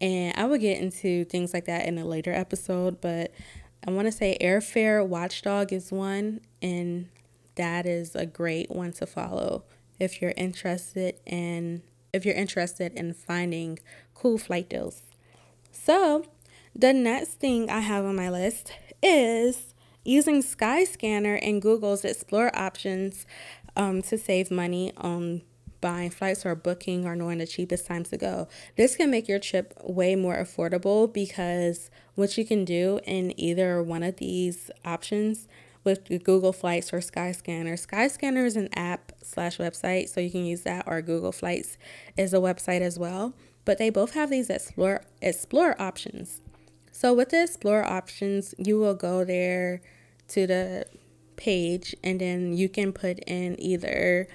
And 0.00 0.34
I 0.36 0.46
will 0.46 0.56
get 0.56 0.78
into 0.78 1.26
things 1.26 1.52
like 1.52 1.66
that 1.66 1.86
in 1.86 1.98
a 1.98 2.06
later 2.06 2.32
episode, 2.32 3.02
but 3.02 3.32
I 3.86 3.90
want 3.90 4.06
to 4.06 4.12
say 4.12 4.36
Airfare 4.40 5.06
Watchdog 5.06 5.72
is 5.72 5.92
one, 5.92 6.40
and 6.62 7.08
that 7.56 7.84
is 7.84 8.14
a 8.14 8.24
great 8.24 8.70
one 8.70 8.92
to 8.92 9.06
follow 9.06 9.64
if 9.98 10.22
you're 10.22 10.34
interested 10.36 11.16
in 11.26 11.82
if 12.12 12.24
you're 12.24 12.34
interested 12.34 12.92
in 12.94 13.14
finding 13.14 13.78
cool 14.14 14.36
flight 14.36 14.68
deals. 14.68 15.02
So, 15.70 16.24
the 16.74 16.92
next 16.92 17.34
thing 17.34 17.70
I 17.70 17.80
have 17.80 18.04
on 18.04 18.16
my 18.16 18.28
list 18.28 18.72
is 19.02 19.69
using 20.10 20.42
Skyscanner 20.42 21.38
and 21.40 21.62
Google's 21.62 22.04
Explore 22.04 22.50
options 22.56 23.26
um, 23.76 24.02
to 24.02 24.18
save 24.18 24.50
money 24.50 24.92
on 24.96 25.42
buying 25.80 26.10
flights 26.10 26.44
or 26.44 26.54
booking 26.54 27.06
or 27.06 27.14
knowing 27.14 27.38
the 27.38 27.46
cheapest 27.46 27.86
times 27.86 28.10
to 28.10 28.16
go. 28.16 28.48
This 28.76 28.96
can 28.96 29.10
make 29.10 29.28
your 29.28 29.38
trip 29.38 29.72
way 29.82 30.16
more 30.16 30.36
affordable 30.36 31.10
because 31.10 31.90
what 32.16 32.36
you 32.36 32.44
can 32.44 32.64
do 32.64 32.98
in 33.04 33.38
either 33.40 33.82
one 33.82 34.02
of 34.02 34.16
these 34.16 34.70
options 34.84 35.46
with 35.84 36.04
Google 36.24 36.52
Flights 36.52 36.92
or 36.92 36.98
Skyscanner. 36.98 37.74
Skyscanner 37.74 38.44
is 38.44 38.56
an 38.56 38.68
app 38.74 39.12
slash 39.22 39.58
website, 39.58 40.08
so 40.08 40.20
you 40.20 40.30
can 40.30 40.44
use 40.44 40.62
that, 40.62 40.84
or 40.86 41.00
Google 41.00 41.32
Flights 41.32 41.78
is 42.18 42.34
a 42.34 42.38
website 42.38 42.82
as 42.82 42.98
well. 42.98 43.32
But 43.64 43.78
they 43.78 43.88
both 43.88 44.12
have 44.12 44.28
these 44.28 44.50
explore 44.50 45.02
explore 45.22 45.80
options. 45.80 46.42
So 46.92 47.14
with 47.14 47.30
the 47.30 47.44
explore 47.44 47.84
options, 47.84 48.54
you 48.58 48.78
will 48.78 48.94
go 48.94 49.24
there 49.24 49.80
to 50.30 50.46
the 50.46 50.86
page 51.36 51.94
and 52.04 52.20
then 52.20 52.52
you 52.52 52.68
can 52.68 52.92
put 52.92 53.18
in 53.20 53.60
either 53.60 54.28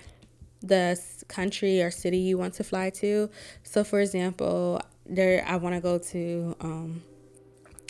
the 0.62 1.00
country 1.28 1.82
or 1.82 1.92
city 1.92 2.18
you 2.18 2.38
want 2.38 2.54
to 2.56 2.64
fly 2.64 2.90
to. 2.90 3.30
So 3.64 3.84
for 3.84 4.00
example, 4.00 4.82
there 5.06 5.46
I 5.48 5.58
want 5.58 5.76
to 5.76 5.82
go 5.82 5.98
to 5.98 6.56
um 6.60 7.04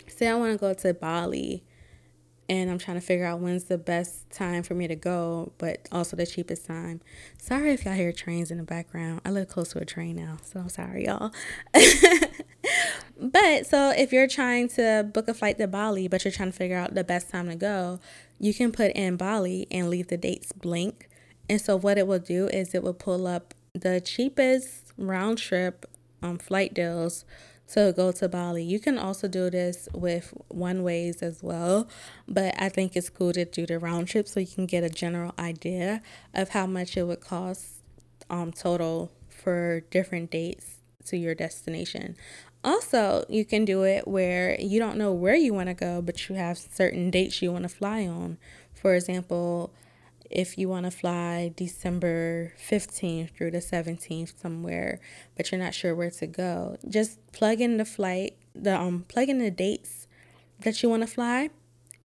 say 0.08 0.28
I 0.28 0.34
want 0.34 0.52
to 0.52 0.58
go 0.58 0.74
to 0.74 0.94
Bali 0.94 1.62
and 2.48 2.70
I'm 2.70 2.78
trying 2.78 2.96
to 2.96 3.00
figure 3.00 3.24
out 3.24 3.40
when's 3.40 3.64
the 3.64 3.78
best 3.78 4.30
time 4.30 4.62
for 4.62 4.74
me 4.74 4.86
to 4.86 4.94
go, 4.94 5.52
but 5.58 5.88
also 5.90 6.16
the 6.16 6.26
cheapest 6.26 6.66
time. 6.66 7.00
Sorry 7.38 7.72
if 7.72 7.84
y'all 7.84 7.94
hear 7.94 8.12
trains 8.12 8.50
in 8.50 8.58
the 8.58 8.64
background. 8.64 9.20
I 9.24 9.30
live 9.30 9.48
close 9.48 9.70
to 9.70 9.80
a 9.80 9.84
train 9.84 10.16
now, 10.16 10.38
so 10.42 10.60
I'm 10.60 10.68
sorry, 10.68 11.06
y'all. 11.06 11.32
but 13.18 13.66
so 13.66 13.92
if 13.96 14.12
you're 14.12 14.28
trying 14.28 14.68
to 14.70 15.08
book 15.12 15.28
a 15.28 15.34
flight 15.34 15.58
to 15.58 15.66
Bali, 15.66 16.08
but 16.08 16.24
you're 16.24 16.32
trying 16.32 16.50
to 16.50 16.56
figure 16.56 16.76
out 16.76 16.94
the 16.94 17.04
best 17.04 17.30
time 17.30 17.48
to 17.48 17.56
go, 17.56 18.00
you 18.38 18.52
can 18.52 18.72
put 18.72 18.92
in 18.92 19.16
Bali 19.16 19.66
and 19.70 19.88
leave 19.88 20.08
the 20.08 20.16
dates 20.16 20.52
blank. 20.52 21.08
And 21.48 21.60
so 21.60 21.76
what 21.76 21.96
it 21.98 22.06
will 22.06 22.18
do 22.18 22.48
is 22.48 22.74
it 22.74 22.82
will 22.82 22.94
pull 22.94 23.26
up 23.26 23.54
the 23.72 24.00
cheapest 24.00 24.92
round 24.98 25.38
trip 25.38 25.86
um, 26.22 26.38
flight 26.38 26.74
deals 26.74 27.24
to 27.68 27.92
go 27.96 28.12
to 28.12 28.28
Bali. 28.28 28.62
You 28.62 28.78
can 28.78 28.98
also 28.98 29.28
do 29.28 29.50
this 29.50 29.88
with 29.92 30.32
one 30.48 30.82
ways 30.82 31.22
as 31.22 31.42
well, 31.42 31.88
but 32.28 32.54
I 32.60 32.68
think 32.68 32.96
it's 32.96 33.08
cool 33.08 33.32
to 33.32 33.44
do 33.44 33.66
the 33.66 33.78
round 33.78 34.08
trip 34.08 34.28
so 34.28 34.40
you 34.40 34.46
can 34.46 34.66
get 34.66 34.84
a 34.84 34.88
general 34.88 35.34
idea 35.38 36.02
of 36.32 36.50
how 36.50 36.66
much 36.66 36.96
it 36.96 37.04
would 37.04 37.20
cost 37.20 37.82
um 38.28 38.52
total 38.52 39.12
for 39.28 39.80
different 39.90 40.30
dates 40.30 40.76
to 41.06 41.16
your 41.16 41.34
destination. 41.34 42.16
Also, 42.66 43.24
you 43.28 43.44
can 43.44 43.64
do 43.64 43.84
it 43.84 44.08
where 44.08 44.60
you 44.60 44.80
don't 44.80 44.98
know 44.98 45.12
where 45.12 45.36
you 45.36 45.54
want 45.54 45.68
to 45.68 45.74
go, 45.74 46.02
but 46.02 46.28
you 46.28 46.34
have 46.34 46.58
certain 46.58 47.12
dates 47.12 47.40
you 47.40 47.52
want 47.52 47.62
to 47.62 47.68
fly 47.68 48.04
on. 48.08 48.38
For 48.74 48.96
example, 48.96 49.72
if 50.30 50.58
you 50.58 50.68
want 50.68 50.84
to 50.84 50.90
fly 50.90 51.52
December 51.54 52.54
15th 52.68 53.30
through 53.36 53.52
the 53.52 53.58
17th 53.58 54.40
somewhere, 54.42 54.98
but 55.36 55.52
you're 55.52 55.60
not 55.60 55.74
sure 55.74 55.94
where 55.94 56.10
to 56.10 56.26
go, 56.26 56.76
just 56.88 57.20
plug 57.30 57.60
in 57.60 57.76
the 57.76 57.84
flight, 57.84 58.36
the 58.52 58.76
um 58.76 59.04
plug 59.06 59.28
in 59.28 59.38
the 59.38 59.52
dates 59.52 60.08
that 60.58 60.82
you 60.82 60.90
want 60.90 61.04
to 61.04 61.06
fly. 61.06 61.50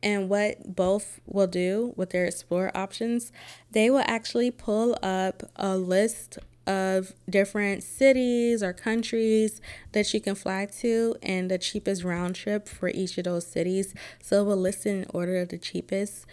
And 0.02 0.28
what 0.28 0.74
both 0.74 1.20
will 1.24 1.46
do 1.46 1.92
with 1.96 2.10
their 2.10 2.24
explore 2.24 2.76
options, 2.76 3.30
they 3.70 3.90
will 3.90 4.04
actually 4.06 4.50
pull 4.50 4.96
up 5.04 5.44
a 5.54 5.76
list 5.76 6.38
of 6.68 7.14
different 7.28 7.82
cities 7.82 8.62
or 8.62 8.74
countries 8.74 9.62
that 9.92 10.12
you 10.12 10.20
can 10.20 10.34
fly 10.34 10.66
to 10.80 11.16
and 11.22 11.50
the 11.50 11.56
cheapest 11.56 12.04
round 12.04 12.34
trip 12.34 12.68
for 12.68 12.90
each 12.90 13.16
of 13.16 13.24
those 13.24 13.46
cities. 13.46 13.94
So 14.22 14.44
we'll 14.44 14.58
list 14.58 14.84
in 14.84 15.06
order 15.14 15.38
of 15.38 15.48
the 15.48 15.56
cheapest 15.56 16.26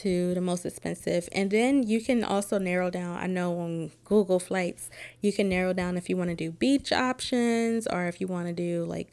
to 0.00 0.32
the 0.32 0.40
most 0.40 0.64
expensive. 0.64 1.28
And 1.32 1.50
then 1.50 1.82
you 1.82 2.00
can 2.00 2.24
also 2.24 2.58
narrow 2.58 2.88
down. 2.88 3.18
I 3.18 3.26
know 3.26 3.58
on 3.58 3.92
Google 4.04 4.40
Flights, 4.40 4.88
you 5.20 5.30
can 5.30 5.50
narrow 5.50 5.74
down 5.74 5.98
if 5.98 6.08
you 6.08 6.16
want 6.16 6.30
to 6.30 6.36
do 6.36 6.50
beach 6.50 6.90
options 6.90 7.86
or 7.86 8.06
if 8.06 8.18
you 8.18 8.26
want 8.26 8.46
to 8.46 8.54
do 8.54 8.84
like 8.84 9.12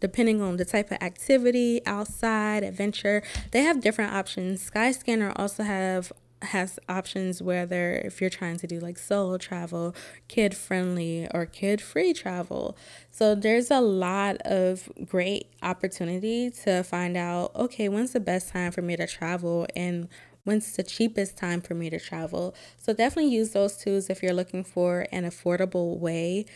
depending 0.00 0.42
on 0.42 0.56
the 0.56 0.64
type 0.64 0.90
of 0.90 0.98
activity, 1.00 1.80
outside, 1.86 2.62
adventure. 2.62 3.22
They 3.52 3.62
have 3.62 3.80
different 3.80 4.12
options. 4.12 4.70
Skyscanner 4.70 5.32
also 5.36 5.62
have 5.62 6.12
has 6.44 6.78
options 6.88 7.42
whether 7.42 7.94
if 7.96 8.20
you're 8.20 8.30
trying 8.30 8.56
to 8.58 8.66
do 8.66 8.80
like 8.80 8.98
solo 8.98 9.38
travel, 9.38 9.94
kid 10.28 10.54
friendly 10.54 11.28
or 11.32 11.46
kid 11.46 11.80
free 11.80 12.12
travel. 12.12 12.76
So 13.10 13.34
there's 13.34 13.70
a 13.70 13.80
lot 13.80 14.36
of 14.44 14.88
great 15.06 15.46
opportunity 15.62 16.50
to 16.64 16.82
find 16.82 17.16
out 17.16 17.54
okay, 17.56 17.88
when's 17.88 18.12
the 18.12 18.20
best 18.20 18.48
time 18.48 18.72
for 18.72 18.82
me 18.82 18.96
to 18.96 19.06
travel 19.06 19.66
and 19.74 20.08
when's 20.44 20.76
the 20.76 20.82
cheapest 20.82 21.36
time 21.36 21.60
for 21.60 21.74
me 21.74 21.90
to 21.90 21.98
travel. 21.98 22.54
So 22.78 22.92
definitely 22.92 23.32
use 23.32 23.50
those 23.50 23.76
tools 23.76 24.10
if 24.10 24.22
you're 24.22 24.34
looking 24.34 24.62
for 24.62 25.06
an 25.10 25.24
affordable 25.24 25.98
way 25.98 26.46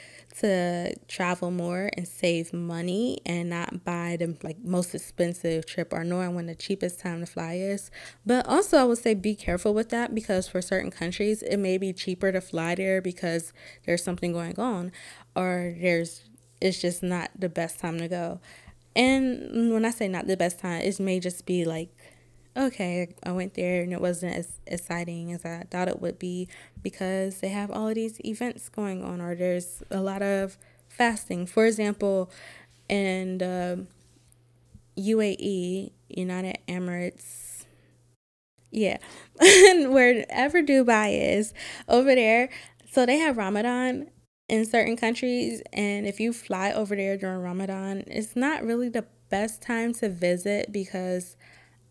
to 0.40 0.94
travel 1.08 1.50
more 1.50 1.90
and 1.96 2.06
save 2.06 2.52
money 2.52 3.20
and 3.26 3.50
not 3.50 3.84
buy 3.84 4.16
the 4.18 4.36
like 4.42 4.58
most 4.64 4.94
expensive 4.94 5.66
trip 5.66 5.92
or 5.92 6.04
knowing 6.04 6.34
when 6.34 6.46
the 6.46 6.54
cheapest 6.54 7.00
time 7.00 7.20
to 7.20 7.26
fly 7.26 7.54
is. 7.54 7.90
But 8.24 8.46
also 8.46 8.78
I 8.78 8.84
would 8.84 8.98
say 8.98 9.14
be 9.14 9.34
careful 9.34 9.74
with 9.74 9.88
that 9.90 10.14
because 10.14 10.48
for 10.48 10.62
certain 10.62 10.90
countries 10.90 11.42
it 11.42 11.58
may 11.58 11.78
be 11.78 11.92
cheaper 11.92 12.32
to 12.32 12.40
fly 12.40 12.74
there 12.74 13.00
because 13.00 13.52
there's 13.84 14.04
something 14.04 14.32
going 14.32 14.58
on 14.58 14.92
or 15.34 15.74
there's 15.80 16.24
it's 16.60 16.80
just 16.80 17.02
not 17.02 17.30
the 17.38 17.48
best 17.48 17.78
time 17.78 17.98
to 17.98 18.08
go. 18.08 18.40
And 18.96 19.72
when 19.72 19.84
I 19.84 19.90
say 19.90 20.08
not 20.08 20.26
the 20.26 20.36
best 20.36 20.58
time, 20.58 20.82
it 20.82 20.98
may 20.98 21.20
just 21.20 21.46
be 21.46 21.64
like 21.64 21.88
okay, 22.58 23.14
I 23.22 23.32
went 23.32 23.54
there 23.54 23.82
and 23.82 23.92
it 23.92 24.00
wasn't 24.00 24.34
as 24.34 24.58
exciting 24.66 25.32
as 25.32 25.44
I 25.44 25.64
thought 25.70 25.88
it 25.88 26.00
would 26.00 26.18
be 26.18 26.48
because 26.82 27.38
they 27.38 27.48
have 27.48 27.70
all 27.70 27.88
of 27.88 27.94
these 27.94 28.20
events 28.24 28.68
going 28.68 29.04
on, 29.04 29.20
or 29.20 29.34
there's 29.34 29.82
a 29.90 30.00
lot 30.00 30.22
of 30.22 30.58
fasting. 30.88 31.46
For 31.46 31.66
example, 31.66 32.30
in 32.88 33.38
the 33.38 33.86
UAE, 34.96 35.92
United 36.08 36.58
Emirates, 36.66 37.64
yeah, 38.70 38.98
wherever 39.38 40.62
Dubai 40.62 41.36
is 41.38 41.54
over 41.88 42.14
there, 42.14 42.50
so 42.90 43.06
they 43.06 43.18
have 43.18 43.36
Ramadan 43.36 44.10
in 44.48 44.64
certain 44.64 44.96
countries, 44.96 45.62
and 45.72 46.06
if 46.06 46.18
you 46.18 46.32
fly 46.32 46.72
over 46.72 46.96
there 46.96 47.16
during 47.16 47.40
Ramadan, 47.40 48.02
it's 48.06 48.34
not 48.34 48.64
really 48.64 48.88
the 48.88 49.04
best 49.28 49.60
time 49.62 49.92
to 49.92 50.08
visit 50.08 50.72
because 50.72 51.36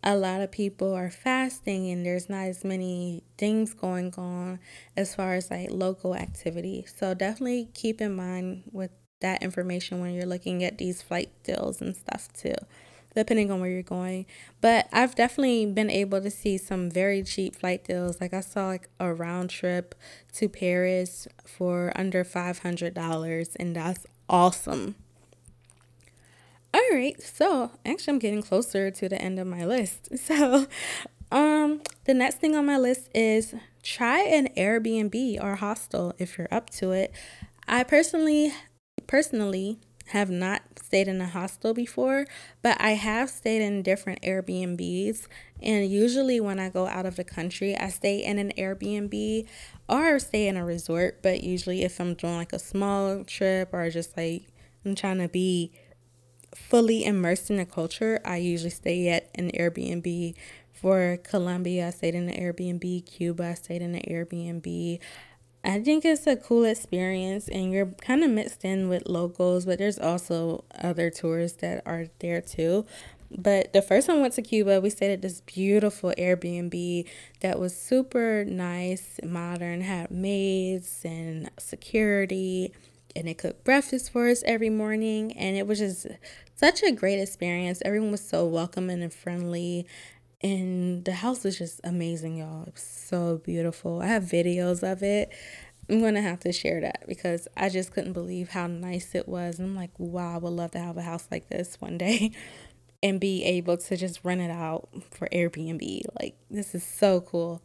a 0.02 0.16
lot 0.16 0.40
of 0.40 0.50
people 0.50 0.94
are 0.94 1.10
fasting 1.10 1.90
and 1.90 2.06
there's 2.06 2.28
not 2.28 2.46
as 2.46 2.64
many 2.64 3.24
things 3.36 3.74
going 3.74 4.14
on 4.16 4.60
as 4.96 5.14
far 5.14 5.34
as 5.34 5.50
like 5.50 5.70
local 5.70 6.14
activity. 6.14 6.86
So 6.86 7.14
definitely 7.14 7.68
keep 7.74 8.00
in 8.00 8.14
mind 8.14 8.62
with 8.70 8.90
that 9.20 9.42
information 9.42 10.00
when 10.00 10.14
you're 10.14 10.26
looking 10.26 10.62
at 10.62 10.78
these 10.78 11.02
flight 11.02 11.30
deals 11.42 11.80
and 11.80 11.96
stuff 11.96 12.32
too, 12.32 12.54
depending 13.16 13.50
on 13.50 13.60
where 13.60 13.70
you're 13.70 13.82
going. 13.82 14.26
But 14.60 14.88
I've 14.92 15.16
definitely 15.16 15.66
been 15.66 15.90
able 15.90 16.20
to 16.20 16.30
see 16.30 16.58
some 16.58 16.90
very 16.90 17.24
cheap 17.24 17.56
flight 17.56 17.84
deals. 17.84 18.20
Like 18.20 18.32
I 18.32 18.40
saw 18.40 18.68
like 18.68 18.88
a 19.00 19.12
round 19.12 19.50
trip 19.50 19.96
to 20.34 20.48
Paris 20.48 21.26
for 21.44 21.92
under 21.96 22.24
$500 22.24 23.56
and 23.58 23.74
that's 23.74 24.06
awesome. 24.28 24.94
All 26.90 26.96
right, 26.96 27.20
so 27.22 27.70
actually, 27.84 28.12
I'm 28.12 28.18
getting 28.18 28.42
closer 28.42 28.90
to 28.90 29.08
the 29.08 29.20
end 29.20 29.38
of 29.38 29.46
my 29.46 29.64
list. 29.64 30.08
So, 30.18 30.66
um, 31.30 31.82
the 32.04 32.14
next 32.14 32.36
thing 32.36 32.54
on 32.54 32.64
my 32.64 32.78
list 32.78 33.10
is 33.14 33.54
try 33.82 34.20
an 34.20 34.48
Airbnb 34.56 35.42
or 35.42 35.56
hostel 35.56 36.14
if 36.18 36.38
you're 36.38 36.48
up 36.50 36.70
to 36.70 36.92
it. 36.92 37.12
I 37.66 37.82
personally, 37.82 38.54
personally, 39.06 39.78
have 40.06 40.30
not 40.30 40.62
stayed 40.82 41.08
in 41.08 41.20
a 41.20 41.26
hostel 41.26 41.74
before, 41.74 42.24
but 42.62 42.80
I 42.80 42.92
have 42.92 43.28
stayed 43.28 43.60
in 43.60 43.82
different 43.82 44.22
Airbnbs. 44.22 45.26
And 45.60 45.90
usually, 45.90 46.40
when 46.40 46.58
I 46.58 46.70
go 46.70 46.86
out 46.86 47.04
of 47.04 47.16
the 47.16 47.24
country, 47.24 47.76
I 47.76 47.88
stay 47.88 48.24
in 48.24 48.38
an 48.38 48.52
Airbnb 48.56 49.46
or 49.88 50.18
stay 50.18 50.48
in 50.48 50.56
a 50.56 50.64
resort. 50.64 51.22
But 51.22 51.42
usually, 51.42 51.82
if 51.82 52.00
I'm 52.00 52.14
doing 52.14 52.36
like 52.36 52.54
a 52.54 52.58
small 52.58 53.24
trip 53.24 53.70
or 53.74 53.90
just 53.90 54.16
like 54.16 54.46
I'm 54.86 54.94
trying 54.94 55.18
to 55.18 55.28
be 55.28 55.72
fully 56.54 57.04
immersed 57.04 57.50
in 57.50 57.56
the 57.56 57.64
culture, 57.64 58.20
I 58.24 58.36
usually 58.38 58.70
stay 58.70 59.08
at 59.08 59.28
an 59.34 59.50
Airbnb. 59.52 60.34
For 60.72 61.18
Colombia, 61.24 61.88
I 61.88 61.90
stayed 61.90 62.14
in 62.14 62.28
an 62.28 62.40
Airbnb. 62.40 63.04
Cuba, 63.06 63.48
I 63.48 63.54
stayed 63.54 63.82
in 63.82 63.96
an 63.96 64.02
Airbnb. 64.02 65.00
I 65.64 65.80
think 65.80 66.04
it's 66.04 66.26
a 66.26 66.36
cool 66.36 66.64
experience, 66.64 67.48
and 67.48 67.72
you're 67.72 67.86
kind 67.86 68.22
of 68.22 68.30
mixed 68.30 68.64
in 68.64 68.88
with 68.88 69.08
locals, 69.08 69.66
but 69.66 69.78
there's 69.78 69.98
also 69.98 70.64
other 70.80 71.10
tourists 71.10 71.60
that 71.62 71.82
are 71.84 72.06
there 72.20 72.40
too. 72.40 72.86
But 73.30 73.72
the 73.72 73.82
first 73.82 74.06
time 74.06 74.18
I 74.18 74.20
went 74.22 74.34
to 74.34 74.42
Cuba, 74.42 74.80
we 74.80 74.88
stayed 74.88 75.12
at 75.12 75.20
this 75.20 75.42
beautiful 75.42 76.14
Airbnb 76.16 77.06
that 77.40 77.58
was 77.58 77.76
super 77.76 78.44
nice, 78.46 79.20
modern, 79.22 79.82
had 79.82 80.10
maids 80.10 81.02
and 81.04 81.50
security, 81.58 82.72
and 83.14 83.28
they 83.28 83.34
cooked 83.34 83.64
breakfast 83.64 84.12
for 84.12 84.28
us 84.28 84.42
every 84.46 84.70
morning. 84.70 85.32
And 85.36 85.56
it 85.56 85.66
was 85.66 85.78
just 85.78 86.06
such 86.54 86.82
a 86.82 86.92
great 86.92 87.20
experience. 87.20 87.82
Everyone 87.84 88.10
was 88.10 88.26
so 88.26 88.46
welcoming 88.46 89.02
and 89.02 89.12
friendly. 89.12 89.86
And 90.40 91.04
the 91.04 91.12
house 91.12 91.42
was 91.44 91.58
just 91.58 91.80
amazing, 91.82 92.36
y'all. 92.36 92.62
It 92.62 92.74
was 92.74 92.82
so 92.82 93.38
beautiful. 93.38 94.00
I 94.00 94.06
have 94.06 94.24
videos 94.24 94.82
of 94.82 95.02
it. 95.02 95.32
I'm 95.90 96.02
gonna 96.02 96.22
have 96.22 96.40
to 96.40 96.52
share 96.52 96.80
that 96.82 97.04
because 97.08 97.48
I 97.56 97.70
just 97.70 97.92
couldn't 97.92 98.12
believe 98.12 98.50
how 98.50 98.66
nice 98.66 99.14
it 99.14 99.26
was. 99.26 99.58
And 99.58 99.68
I'm 99.68 99.76
like, 99.76 99.90
wow, 99.98 100.34
I 100.34 100.38
would 100.38 100.50
love 100.50 100.72
to 100.72 100.78
have 100.78 100.98
a 100.98 101.02
house 101.02 101.26
like 101.30 101.48
this 101.48 101.80
one 101.80 101.96
day 101.96 102.32
and 103.02 103.18
be 103.18 103.44
able 103.44 103.78
to 103.78 103.96
just 103.96 104.20
rent 104.22 104.40
it 104.40 104.50
out 104.50 104.88
for 105.10 105.28
Airbnb. 105.32 106.02
Like, 106.20 106.36
this 106.50 106.74
is 106.74 106.84
so 106.84 107.20
cool. 107.20 107.62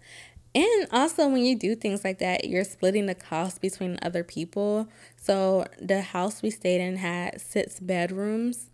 And 0.56 0.88
also, 0.92 1.28
when 1.28 1.44
you 1.44 1.58
do 1.58 1.76
things 1.76 2.04
like 2.04 2.20
that, 2.20 2.48
you're 2.48 2.64
splitting 2.64 3.08
the 3.08 3.16
cost 3.16 3.60
between 3.60 3.98
other 4.04 4.24
people. 4.24 4.88
So, 5.16 5.66
the 5.82 6.02
house 6.02 6.44
we 6.44 6.52
stayed 6.52 6.80
in 6.80 6.98
had 6.98 7.42
six 7.42 7.80
bedrooms 7.80 8.70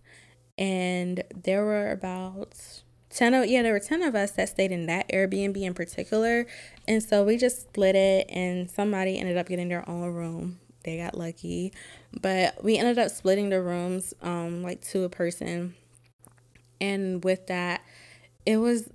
and 0.60 1.24
there 1.34 1.63
were 1.63 1.89
about 1.89 2.82
10 3.10 3.34
of 3.34 3.48
yeah 3.48 3.63
there 3.63 3.72
were 3.72 3.80
10 3.80 4.04
of 4.04 4.13
us 4.13 4.32
that 4.32 4.50
stayed 4.50 4.72
in 4.72 4.86
that 4.86 5.08
airbnb 5.10 5.58
in 5.58 5.74
particular. 5.74 6.46
And 6.88 7.02
so 7.02 7.24
we 7.24 7.38
just 7.38 7.62
split 7.62 7.96
it 7.96 8.30
and 8.30 8.70
somebody 8.70 9.18
ended 9.18 9.38
up 9.38 9.48
getting 9.48 9.70
their 9.70 9.89
own 9.89 10.13
room. 10.13 10.60
They 10.84 10.98
got 10.98 11.18
lucky. 11.18 11.74
But 12.22 12.63
we 12.63 12.78
ended 12.78 13.00
up 13.00 13.10
splitting 13.10 13.50
the 13.50 13.62
rooms 13.62 14.13
um 14.22 14.62
like 14.62 14.82
to 14.89 15.06
a 15.06 15.10
person. 15.10 15.76
And 16.82 17.24
with 17.24 17.48
that 17.48 17.82
it 18.46 18.58
was 18.58 18.89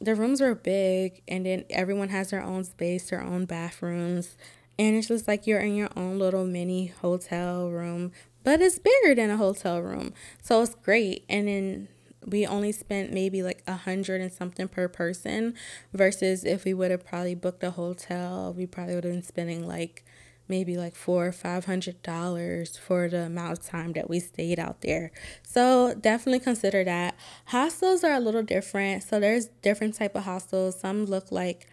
the 0.00 0.14
rooms 0.14 0.40
were 0.40 0.54
big 0.54 1.22
and 1.26 1.46
then 1.46 1.64
everyone 1.70 2.10
has 2.10 2.30
their 2.30 2.42
own 2.42 2.64
space 2.64 3.10
their 3.10 3.22
own 3.22 3.44
bathrooms 3.44 4.36
and 4.78 4.94
it's 4.94 5.08
just 5.08 5.26
like 5.26 5.46
you're 5.46 5.60
in 5.60 5.74
your 5.74 5.88
own 5.96 6.18
little 6.18 6.44
mini 6.44 6.86
hotel 6.86 7.68
room 7.70 8.12
but 8.46 8.62
it's 8.62 8.78
bigger 8.78 9.12
than 9.16 9.28
a 9.28 9.36
hotel 9.36 9.82
room. 9.82 10.14
So 10.40 10.62
it's 10.62 10.76
great. 10.76 11.24
And 11.28 11.48
then 11.48 11.88
we 12.24 12.46
only 12.46 12.70
spent 12.70 13.12
maybe 13.12 13.42
like 13.42 13.60
a 13.66 13.74
hundred 13.74 14.20
and 14.20 14.32
something 14.32 14.68
per 14.68 14.86
person 14.86 15.54
versus 15.92 16.44
if 16.44 16.64
we 16.64 16.72
would 16.72 16.92
have 16.92 17.04
probably 17.04 17.34
booked 17.34 17.64
a 17.64 17.72
hotel, 17.72 18.54
we 18.56 18.64
probably 18.64 18.94
would 18.94 19.02
have 19.02 19.12
been 19.14 19.22
spending 19.24 19.66
like 19.66 20.04
maybe 20.48 20.76
like 20.76 20.94
four 20.94 21.26
or 21.26 21.32
five 21.32 21.64
hundred 21.64 22.02
dollars 22.02 22.76
for 22.76 23.08
the 23.08 23.22
amount 23.22 23.58
of 23.58 23.64
time 23.64 23.92
that 23.92 24.08
we 24.08 24.20
stayed 24.20 24.58
out 24.58 24.80
there. 24.82 25.10
So 25.42 25.94
definitely 25.94 26.40
consider 26.40 26.84
that. 26.84 27.16
Hostels 27.46 28.04
are 28.04 28.14
a 28.14 28.20
little 28.20 28.42
different. 28.42 29.02
So 29.02 29.20
there's 29.20 29.46
different 29.62 29.94
type 29.94 30.14
of 30.14 30.24
hostels. 30.24 30.78
Some 30.78 31.06
look 31.06 31.30
like 31.32 31.68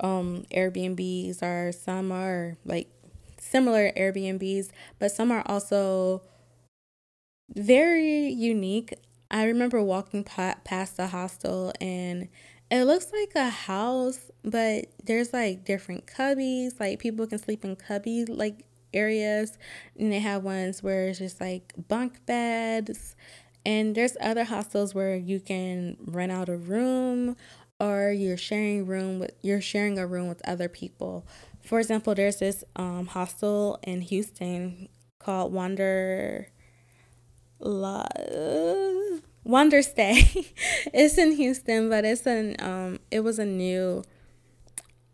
um 0.00 0.44
Airbnbs 0.54 1.42
or 1.42 1.72
some 1.72 2.12
are 2.12 2.56
like 2.64 2.88
similar 3.38 3.92
Airbnbs, 3.96 4.70
but 4.98 5.10
some 5.10 5.30
are 5.30 5.42
also 5.46 6.22
very 7.54 8.28
unique. 8.28 8.94
I 9.30 9.44
remember 9.44 9.82
walking 9.82 10.24
past 10.24 10.96
the 10.96 11.08
hostel 11.08 11.72
and 11.80 12.28
it 12.70 12.84
looks 12.84 13.12
like 13.12 13.32
a 13.34 13.48
house, 13.48 14.30
but 14.44 14.86
there's 15.04 15.32
like 15.32 15.64
different 15.64 16.06
cubbies. 16.06 16.78
Like 16.78 16.98
people 16.98 17.26
can 17.26 17.38
sleep 17.38 17.64
in 17.64 17.76
cubby 17.76 18.24
like 18.24 18.64
areas, 18.92 19.58
and 19.98 20.12
they 20.12 20.20
have 20.20 20.42
ones 20.44 20.82
where 20.82 21.08
it's 21.08 21.18
just 21.18 21.40
like 21.40 21.72
bunk 21.88 22.24
beds. 22.26 23.16
And 23.64 23.94
there's 23.94 24.16
other 24.20 24.44
hostels 24.44 24.94
where 24.94 25.16
you 25.16 25.40
can 25.40 25.96
rent 26.00 26.32
out 26.32 26.48
a 26.48 26.56
room 26.56 27.36
or 27.80 28.10
you're 28.10 28.36
sharing 28.36 28.86
room 28.86 29.18
with 29.18 29.32
you're 29.42 29.60
sharing 29.60 29.98
a 29.98 30.06
room 30.06 30.28
with 30.28 30.46
other 30.46 30.68
people. 30.68 31.26
For 31.62 31.80
example, 31.80 32.14
there's 32.14 32.38
this 32.38 32.64
um, 32.76 33.06
hostel 33.06 33.78
in 33.82 34.00
Houston 34.02 34.88
called 35.18 35.52
Wander 35.52 36.48
La 37.60 38.06
Wanderstay. 39.46 40.52
it's 40.92 41.18
in 41.18 41.32
Houston, 41.32 41.88
but 41.88 42.04
it's 42.04 42.26
an 42.26 42.56
um 42.60 42.98
it 43.10 43.20
was 43.20 43.38
a 43.38 43.46
new 43.46 44.02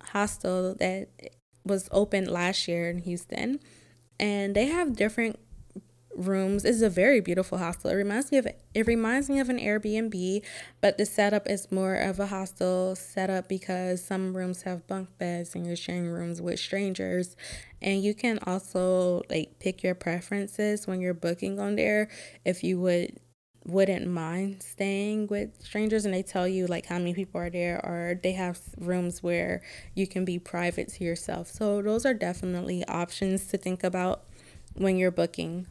hostel 0.03 0.75
that 0.77 1.09
was 1.65 1.89
opened 1.91 2.29
last 2.29 2.69
year 2.69 2.89
in 2.91 2.99
Houston. 2.99 3.61
And 4.21 4.55
they 4.55 4.67
have 4.67 4.97
different 4.97 5.39
rooms. 6.17 6.65
It's 6.65 6.83
a 6.83 6.91
very 6.91 7.21
beautiful 7.21 7.59
hostel. 7.59 7.91
It 7.91 7.95
reminds 7.95 8.31
me 8.31 8.39
of 8.39 8.47
it 8.47 8.87
reminds 8.87 9.29
me 9.29 9.41
of 9.41 9.49
an 9.49 9.59
Airbnb, 9.59 10.43
but 10.81 10.99
the 10.99 11.07
setup 11.07 11.49
is 11.49 11.71
more 11.71 11.97
of 11.97 12.21
a 12.21 12.27
hostel 12.27 12.95
setup 12.95 13.49
because 13.49 14.05
some 14.05 14.37
rooms 14.37 14.63
have 14.63 14.87
bunk 14.87 15.09
beds 15.19 15.55
and 15.55 15.67
you're 15.67 15.77
sharing 15.77 16.09
rooms 16.09 16.41
with 16.41 16.61
strangers. 16.61 17.37
And 17.83 18.03
you 18.03 18.15
can 18.15 18.39
also 18.47 19.23
like 19.29 19.59
pick 19.59 19.83
your 19.83 19.95
preferences 19.95 20.87
when 20.87 21.01
you're 21.01 21.15
booking 21.15 21.59
on 21.59 21.77
there 21.77 22.09
if 22.45 22.65
you 22.65 22.81
would 22.81 23.19
wouldn't 23.67 24.07
mind 24.07 24.63
staying 24.63 25.27
with 25.29 25.51
strangers 25.63 26.05
and 26.05 26.13
they 26.13 26.23
tell 26.23 26.47
you 26.47 26.67
like 26.67 26.87
how 26.87 26.99
many 26.99 27.15
people 27.15 27.41
are 27.41 27.51
there 27.51 27.81
or 27.85 28.21
they 28.23 28.33
have 28.33 28.61
rooms 28.79 29.23
where 29.23 29.63
you 29.95 30.07
can 30.07 30.25
be 30.25 30.39
private 30.39 30.89
to 30.89 31.05
yourself. 31.05 31.49
So 31.49 31.81
those 31.81 32.05
are 32.05 32.15
definitely 32.15 32.85
options 32.87 33.47
to 33.47 33.57
think 33.57 33.83
about 33.83 34.23
when 34.75 34.97
you're 34.97 35.11
booking 35.11 35.67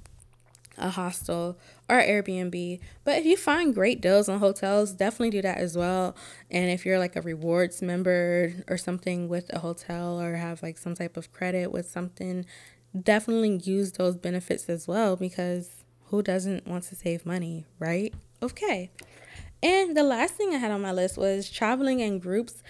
a 0.78 0.90
hostel 0.90 1.58
or 1.88 2.02
Airbnb. 2.02 2.80
But 3.04 3.20
if 3.20 3.26
you 3.26 3.38
find 3.38 3.76
great 3.76 4.02
deals 4.02 4.28
on 4.28 4.40
hotels, 4.40 4.94
definitely 4.94 5.30
do 5.30 5.42
that 5.44 5.60
as 5.60 5.78
well. 5.78 6.16
And 6.50 6.72
if 6.72 6.86
you're 6.86 7.00
like 7.00 7.16
a 7.16 7.22
rewards 7.22 7.82
member 7.82 8.54
or 8.68 8.78
something 8.78 9.30
with 9.30 9.54
a 9.54 9.60
hotel 9.60 10.20
or 10.20 10.36
have 10.36 10.64
like 10.64 10.80
some 10.80 10.96
type 10.96 11.16
of 11.16 11.32
credit 11.32 11.72
with 11.72 11.90
something, 11.90 12.46
definitely 13.00 13.62
use 13.64 13.94
those 13.94 14.18
benefits 14.18 14.68
as 14.68 14.88
well 14.88 15.16
because 15.16 15.83
who 16.06 16.22
doesn't 16.22 16.68
want 16.68 16.84
to 16.86 16.96
save 16.96 17.26
money, 17.26 17.66
right? 17.80 18.14
Okay. 18.42 18.92
And 19.62 19.96
the 19.96 20.04
last 20.04 20.34
thing 20.34 20.54
I 20.54 20.58
had 20.58 20.72
on 20.72 20.82
my 20.82 20.92
list 20.92 21.18
was 21.18 21.50
traveling 21.50 22.02
in 22.02 22.20
groups. 22.20 22.62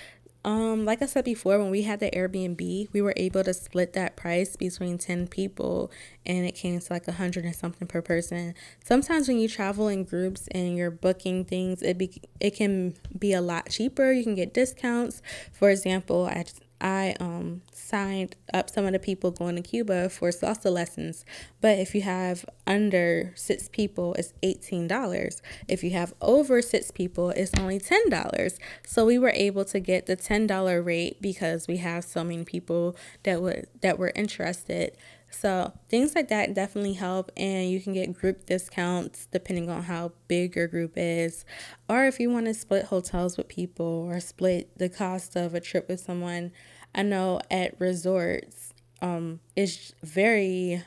Um, 0.45 0.83
like 0.83 1.01
I 1.01 1.05
said 1.05 1.23
before, 1.23 1.57
when 1.57 1.71
we 1.71 1.83
had 1.83 1.99
the 2.01 2.11
Airbnb, 2.11 2.89
we 2.91 3.01
were 3.01 3.13
able 3.15 3.43
to 3.45 3.53
split 3.53 3.93
that 3.93 4.15
price 4.15 4.55
between 4.57 4.97
10 4.97 5.27
people 5.27 5.89
and 6.25 6.45
it 6.45 6.51
came 6.51 6.79
to 6.79 6.93
like 6.93 7.07
a 7.07 7.13
hundred 7.13 7.45
and 7.45 7.55
something 7.55 7.87
per 7.87 8.01
person. 8.01 8.53
Sometimes 8.83 9.27
when 9.27 9.39
you 9.39 9.47
travel 9.47 9.87
in 9.87 10.03
groups 10.03 10.47
and 10.51 10.77
you're 10.77 10.91
booking 10.91 11.45
things, 11.45 11.81
it 11.81 11.97
be 11.97 12.21
it 12.41 12.51
can 12.51 12.95
be 13.17 13.33
a 13.33 13.41
lot 13.41 13.69
cheaper. 13.69 14.11
You 14.11 14.23
can 14.23 14.35
get 14.35 14.53
discounts. 14.53 15.21
For 15.53 15.69
example, 15.69 16.25
I 16.25 16.43
I 16.83 17.15
um, 17.21 17.61
signed 17.71 18.35
up 18.53 18.69
some 18.69 18.85
of 18.85 18.91
the 18.91 18.99
people 18.99 19.31
going 19.31 19.55
to 19.55 19.61
Cuba 19.61 20.09
for 20.09 20.29
salsa 20.29 20.69
lessons. 20.69 21.23
But 21.61 21.79
if 21.79 21.95
you 21.95 22.01
have 22.01 22.45
under 22.67 23.31
six 23.35 23.69
people, 23.69 24.15
it's 24.15 24.33
$18. 24.43 25.41
If 25.69 25.81
you 25.81 25.91
have 25.91 26.13
over 26.21 26.61
six 26.61 26.91
people, 26.91 27.29
it's 27.29 27.51
only 27.57 27.79
$10. 27.79 28.59
So 28.85 29.05
we 29.05 29.17
were 29.17 29.31
able 29.33 29.63
to 29.65 29.79
get 29.79 30.07
the 30.07 30.17
$10 30.17 30.85
rate 30.85 31.21
because 31.21 31.69
we 31.69 31.77
have 31.77 32.03
so 32.03 32.21
many 32.21 32.43
people 32.43 32.97
that 33.23 33.41
would 33.41 33.67
that 33.81 33.97
were 33.97 34.11
interested. 34.13 34.97
So 35.33 35.73
things 35.89 36.15
like 36.15 36.27
that 36.27 36.53
definitely 36.53 36.93
help, 36.93 37.31
and 37.35 37.69
you 37.69 37.81
can 37.81 37.93
get 37.93 38.13
group 38.13 38.45
discounts 38.45 39.25
depending 39.31 39.69
on 39.69 39.83
how 39.83 40.11
big 40.27 40.55
your 40.55 40.67
group 40.67 40.93
is, 40.95 41.43
or 41.89 42.05
if 42.05 42.19
you 42.19 42.29
want 42.29 42.45
to 42.45 42.53
split 42.53 42.85
hotels 42.85 43.35
with 43.37 43.47
people 43.47 44.05
or 44.07 44.19
split 44.19 44.77
the 44.77 44.89
cost 44.89 45.35
of 45.35 45.55
a 45.55 45.59
trip 45.59 45.89
with 45.89 45.99
someone. 45.99 46.51
I 46.95 47.03
know 47.03 47.39
at 47.49 47.79
resorts, 47.79 48.73
um, 49.01 49.39
it's 49.55 49.93
very 50.03 50.83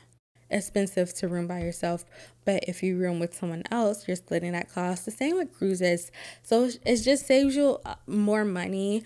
expensive 0.49 1.13
to 1.15 1.27
room 1.27 1.47
by 1.47 1.59
yourself, 1.59 2.05
but 2.45 2.63
if 2.67 2.81
you 2.81 2.97
room 2.97 3.19
with 3.19 3.35
someone 3.35 3.63
else, 3.69 4.07
you're 4.07 4.15
splitting 4.15 4.53
that 4.53 4.71
cost. 4.71 5.05
The 5.05 5.11
same 5.11 5.35
with 5.35 5.53
cruises, 5.53 6.11
so 6.43 6.69
it 6.85 6.97
just 6.97 7.25
saves 7.27 7.55
you 7.55 7.79
uh, 7.85 7.95
more 8.07 8.45
money 8.45 9.03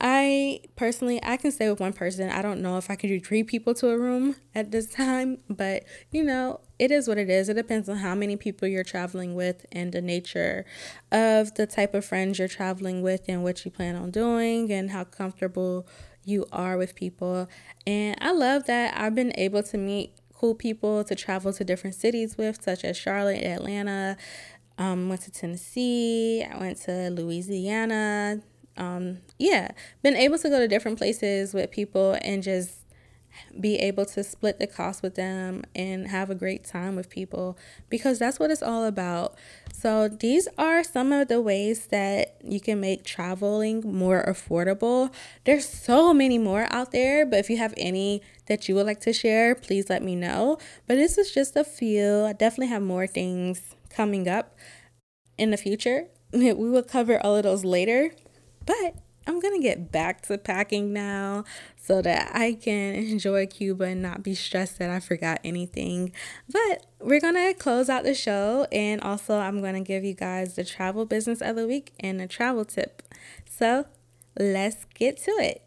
I 0.00 0.60
personally, 0.76 1.20
I 1.22 1.36
can 1.36 1.52
stay 1.52 1.68
with 1.68 1.78
one 1.78 1.92
person. 1.92 2.30
I 2.30 2.40
don't 2.40 2.62
know 2.62 2.78
if 2.78 2.90
I 2.90 2.96
can 2.96 3.10
do 3.10 3.20
three 3.20 3.42
people 3.42 3.74
to 3.74 3.90
a 3.90 3.98
room 3.98 4.36
at 4.54 4.70
this 4.70 4.86
time, 4.86 5.38
but 5.50 5.84
you 6.10 6.24
know, 6.24 6.60
it 6.78 6.90
is 6.90 7.06
what 7.06 7.18
it 7.18 7.28
is. 7.28 7.50
It 7.50 7.54
depends 7.54 7.86
on 7.88 7.98
how 7.98 8.14
many 8.14 8.36
people 8.36 8.66
you're 8.66 8.82
traveling 8.82 9.34
with 9.34 9.66
and 9.70 9.92
the 9.92 10.00
nature 10.00 10.64
of 11.12 11.54
the 11.54 11.66
type 11.66 11.92
of 11.92 12.06
friends 12.06 12.38
you're 12.38 12.48
traveling 12.48 13.02
with 13.02 13.28
and 13.28 13.42
what 13.42 13.62
you 13.66 13.70
plan 13.70 13.94
on 13.94 14.10
doing 14.10 14.72
and 14.72 14.90
how 14.90 15.04
comfortable 15.04 15.86
you 16.24 16.46
are 16.52 16.76
with 16.76 16.94
people. 16.94 17.48
And 17.86 18.16
I 18.20 18.32
love 18.32 18.66
that 18.66 18.94
I've 18.96 19.14
been 19.14 19.32
able 19.36 19.62
to 19.64 19.78
meet 19.78 20.12
cool 20.32 20.54
people 20.54 21.04
to 21.04 21.14
travel 21.14 21.52
to 21.52 21.64
different 21.64 21.96
cities 21.96 22.38
with, 22.38 22.62
such 22.62 22.84
as 22.84 22.96
Charlotte, 22.96 23.42
Atlanta. 23.42 24.16
Um, 24.78 25.10
went 25.10 25.20
to 25.22 25.30
Tennessee. 25.30 26.42
I 26.42 26.56
went 26.56 26.78
to 26.82 27.10
Louisiana, 27.10 28.40
um, 28.80 29.18
yeah, 29.38 29.72
been 30.02 30.16
able 30.16 30.38
to 30.38 30.48
go 30.48 30.58
to 30.58 30.66
different 30.66 30.98
places 30.98 31.52
with 31.52 31.70
people 31.70 32.16
and 32.22 32.42
just 32.42 32.79
be 33.58 33.76
able 33.76 34.04
to 34.06 34.24
split 34.24 34.58
the 34.58 34.66
cost 34.66 35.02
with 35.02 35.14
them 35.14 35.62
and 35.74 36.08
have 36.08 36.30
a 36.30 36.34
great 36.34 36.64
time 36.64 36.96
with 36.96 37.08
people 37.08 37.56
because 37.88 38.18
that's 38.18 38.38
what 38.38 38.50
it's 38.50 38.62
all 38.62 38.84
about. 38.84 39.36
So, 39.72 40.08
these 40.08 40.48
are 40.58 40.84
some 40.84 41.12
of 41.12 41.28
the 41.28 41.40
ways 41.40 41.86
that 41.86 42.36
you 42.44 42.60
can 42.60 42.80
make 42.80 43.04
traveling 43.04 43.82
more 43.84 44.24
affordable. 44.24 45.12
There's 45.44 45.68
so 45.68 46.12
many 46.12 46.38
more 46.38 46.66
out 46.70 46.92
there, 46.92 47.24
but 47.24 47.38
if 47.38 47.48
you 47.48 47.56
have 47.56 47.74
any 47.76 48.22
that 48.46 48.68
you 48.68 48.74
would 48.74 48.86
like 48.86 49.00
to 49.00 49.12
share, 49.12 49.54
please 49.54 49.88
let 49.88 50.02
me 50.02 50.16
know. 50.16 50.58
But 50.86 50.96
this 50.96 51.16
is 51.16 51.30
just 51.32 51.56
a 51.56 51.64
few. 51.64 52.24
I 52.24 52.32
definitely 52.32 52.68
have 52.68 52.82
more 52.82 53.06
things 53.06 53.74
coming 53.88 54.28
up 54.28 54.56
in 55.38 55.50
the 55.50 55.56
future. 55.56 56.06
We 56.32 56.52
will 56.52 56.84
cover 56.84 57.20
all 57.24 57.36
of 57.36 57.42
those 57.42 57.64
later. 57.64 58.12
But 58.64 58.94
I'm 59.30 59.38
going 59.38 59.54
to 59.54 59.62
get 59.62 59.92
back 59.92 60.22
to 60.22 60.36
packing 60.38 60.92
now 60.92 61.44
so 61.76 62.02
that 62.02 62.32
I 62.34 62.54
can 62.54 62.96
enjoy 62.96 63.46
Cuba 63.46 63.84
and 63.84 64.02
not 64.02 64.24
be 64.24 64.34
stressed 64.34 64.80
that 64.80 64.90
I 64.90 64.98
forgot 64.98 65.38
anything. 65.44 66.10
But 66.50 66.86
we're 66.98 67.20
going 67.20 67.36
to 67.36 67.54
close 67.54 67.88
out 67.88 68.02
the 68.02 68.12
show 68.12 68.66
and 68.72 69.00
also 69.00 69.38
I'm 69.38 69.60
going 69.60 69.74
to 69.74 69.82
give 69.82 70.02
you 70.02 70.14
guys 70.14 70.56
the 70.56 70.64
travel 70.64 71.06
business 71.06 71.40
of 71.40 71.54
the 71.54 71.68
week 71.68 71.92
and 72.00 72.20
a 72.20 72.26
travel 72.26 72.64
tip. 72.64 73.04
So 73.48 73.86
let's 74.36 74.84
get 74.96 75.16
to 75.18 75.30
it. 75.30 75.62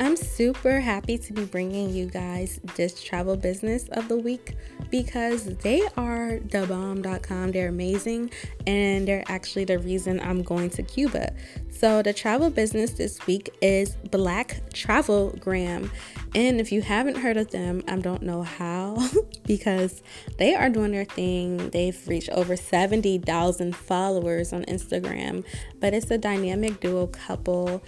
I'm 0.00 0.14
super 0.14 0.78
happy 0.78 1.18
to 1.18 1.32
be 1.32 1.44
bringing 1.44 1.90
you 1.90 2.06
guys 2.06 2.60
this 2.76 3.02
travel 3.02 3.36
business 3.36 3.88
of 3.88 4.06
the 4.06 4.16
week 4.16 4.56
because 4.90 5.44
they 5.56 5.82
are 5.96 6.38
the 6.38 6.66
bomb.com. 6.66 7.50
They're 7.50 7.68
amazing 7.68 8.30
and 8.64 9.08
they're 9.08 9.24
actually 9.26 9.64
the 9.64 9.80
reason 9.80 10.20
I'm 10.20 10.42
going 10.42 10.70
to 10.70 10.84
Cuba. 10.84 11.32
So, 11.70 12.02
the 12.02 12.12
travel 12.12 12.50
business 12.50 12.92
this 12.92 13.26
week 13.26 13.56
is 13.60 13.96
Black 14.10 14.72
Travel 14.72 15.30
Gram. 15.40 15.90
And 16.34 16.60
if 16.60 16.70
you 16.70 16.82
haven't 16.82 17.16
heard 17.16 17.36
of 17.36 17.50
them, 17.50 17.82
I 17.88 17.96
don't 17.96 18.22
know 18.22 18.42
how 18.42 19.08
because 19.46 20.02
they 20.38 20.54
are 20.54 20.70
doing 20.70 20.92
their 20.92 21.04
thing. 21.04 21.70
They've 21.70 22.00
reached 22.06 22.30
over 22.30 22.56
70,000 22.56 23.74
followers 23.74 24.52
on 24.52 24.64
Instagram, 24.64 25.44
but 25.80 25.94
it's 25.94 26.10
a 26.10 26.18
dynamic 26.18 26.80
duo 26.80 27.06
couple 27.08 27.82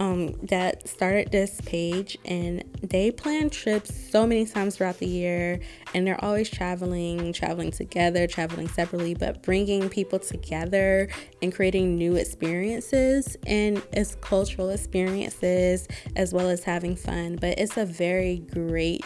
um, 0.00 0.32
that 0.46 0.88
started 0.88 1.30
this 1.30 1.60
page 1.60 2.16
and 2.24 2.64
they 2.82 3.10
plan 3.10 3.50
trips 3.50 3.94
so 4.10 4.26
many 4.26 4.46
times 4.46 4.76
throughout 4.76 4.98
the 4.98 5.06
year 5.06 5.60
and 5.92 6.06
they're 6.06 6.22
always 6.24 6.48
traveling 6.48 7.34
traveling 7.34 7.70
together 7.70 8.26
traveling 8.26 8.66
separately 8.66 9.12
but 9.12 9.42
bringing 9.42 9.90
people 9.90 10.18
together 10.18 11.06
and 11.42 11.54
creating 11.54 11.96
new 11.96 12.16
experiences 12.16 13.36
and 13.46 13.82
it's 13.92 14.14
cultural 14.16 14.70
experiences 14.70 15.86
as 16.16 16.32
well 16.32 16.48
as 16.48 16.64
having 16.64 16.96
fun 16.96 17.36
but 17.36 17.58
it's 17.58 17.76
a 17.76 17.84
very 17.84 18.38
great 18.38 19.04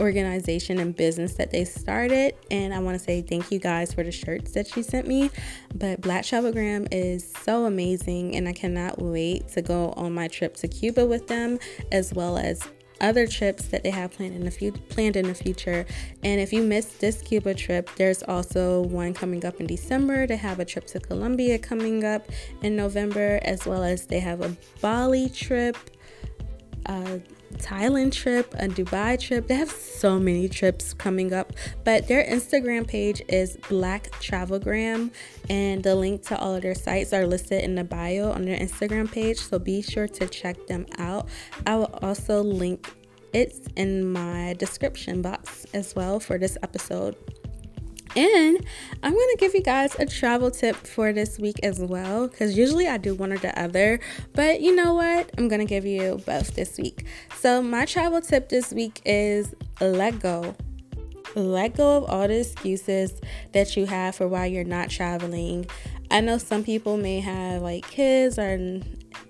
organization 0.00 0.78
and 0.78 0.94
business 0.94 1.34
that 1.34 1.50
they 1.50 1.64
started. 1.64 2.34
And 2.50 2.74
I 2.74 2.78
want 2.78 2.98
to 2.98 3.04
say 3.04 3.22
thank 3.22 3.50
you 3.50 3.58
guys 3.58 3.94
for 3.94 4.02
the 4.02 4.10
shirts 4.10 4.52
that 4.52 4.66
she 4.66 4.82
sent 4.82 5.06
me. 5.06 5.30
But 5.74 6.00
Black 6.00 6.24
Travelgram 6.24 6.88
is 6.90 7.32
so 7.42 7.66
amazing, 7.66 8.36
and 8.36 8.48
I 8.48 8.52
cannot 8.52 9.00
wait 9.00 9.48
to 9.48 9.62
go 9.62 9.92
on 9.96 10.12
my 10.12 10.28
trip 10.34 10.56
to 10.56 10.68
Cuba 10.68 11.06
with 11.06 11.26
them, 11.26 11.58
as 11.92 12.12
well 12.12 12.36
as 12.36 12.62
other 13.00 13.26
trips 13.26 13.64
that 13.66 13.82
they 13.82 13.90
have 13.90 14.12
planned 14.12 14.34
in 14.34 14.44
the 14.44 14.50
future 14.50 14.80
planned 14.88 15.16
in 15.16 15.26
the 15.26 15.34
future. 15.34 15.84
And 16.22 16.40
if 16.40 16.52
you 16.52 16.62
missed 16.62 17.00
this 17.00 17.20
Cuba 17.22 17.54
trip, 17.54 17.90
there's 17.96 18.22
also 18.22 18.82
one 18.82 19.14
coming 19.14 19.44
up 19.44 19.60
in 19.60 19.66
December. 19.66 20.26
They 20.26 20.36
have 20.36 20.60
a 20.60 20.64
trip 20.64 20.86
to 20.88 21.00
Colombia 21.00 21.58
coming 21.58 22.04
up 22.04 22.28
in 22.62 22.76
November, 22.76 23.40
as 23.42 23.66
well 23.66 23.82
as 23.82 24.06
they 24.06 24.20
have 24.20 24.40
a 24.40 24.56
Bali 24.80 25.28
trip. 25.28 25.76
Uh, 26.86 27.18
Thailand 27.54 28.12
trip, 28.12 28.54
a 28.54 28.68
Dubai 28.68 29.18
trip. 29.20 29.46
They 29.46 29.54
have 29.54 29.70
so 29.70 30.18
many 30.18 30.48
trips 30.48 30.94
coming 30.94 31.32
up, 31.32 31.52
but 31.84 32.08
their 32.08 32.24
Instagram 32.24 32.86
page 32.86 33.22
is 33.28 33.56
Black 33.68 34.10
Travelgram, 34.20 35.10
and 35.48 35.82
the 35.82 35.94
link 35.94 36.22
to 36.26 36.38
all 36.38 36.54
of 36.54 36.62
their 36.62 36.74
sites 36.74 37.12
are 37.12 37.26
listed 37.26 37.62
in 37.62 37.74
the 37.74 37.84
bio 37.84 38.30
on 38.30 38.44
their 38.44 38.58
Instagram 38.58 39.10
page. 39.10 39.38
So 39.38 39.58
be 39.58 39.82
sure 39.82 40.08
to 40.08 40.26
check 40.26 40.66
them 40.66 40.86
out. 40.98 41.28
I 41.66 41.76
will 41.76 41.98
also 42.02 42.42
link 42.42 42.94
it 43.32 43.56
in 43.76 44.12
my 44.12 44.54
description 44.58 45.22
box 45.22 45.66
as 45.74 45.94
well 45.94 46.20
for 46.20 46.38
this 46.38 46.56
episode. 46.62 47.16
And 48.16 48.64
I'm 49.02 49.12
going 49.12 49.28
to 49.30 49.36
give 49.38 49.54
you 49.54 49.62
guys 49.62 49.96
a 49.98 50.06
travel 50.06 50.50
tip 50.50 50.76
for 50.76 51.12
this 51.12 51.38
week 51.38 51.58
as 51.62 51.80
well, 51.80 52.28
because 52.28 52.56
usually 52.56 52.86
I 52.86 52.96
do 52.96 53.14
one 53.14 53.32
or 53.32 53.38
the 53.38 53.58
other. 53.58 54.00
But 54.32 54.60
you 54.60 54.74
know 54.74 54.94
what? 54.94 55.30
I'm 55.36 55.48
going 55.48 55.60
to 55.60 55.66
give 55.66 55.84
you 55.84 56.20
both 56.24 56.54
this 56.54 56.78
week. 56.78 57.06
So, 57.38 57.62
my 57.62 57.84
travel 57.84 58.20
tip 58.20 58.48
this 58.48 58.72
week 58.72 59.00
is 59.04 59.54
let 59.80 60.20
go. 60.20 60.54
Let 61.34 61.76
go 61.76 61.96
of 61.96 62.04
all 62.04 62.28
the 62.28 62.40
excuses 62.40 63.20
that 63.52 63.76
you 63.76 63.86
have 63.86 64.14
for 64.14 64.28
why 64.28 64.46
you're 64.46 64.62
not 64.62 64.90
traveling. 64.90 65.66
I 66.10 66.20
know 66.20 66.38
some 66.38 66.62
people 66.62 66.96
may 66.96 67.18
have 67.20 67.62
like 67.62 67.88
kids 67.90 68.38
or 68.38 68.80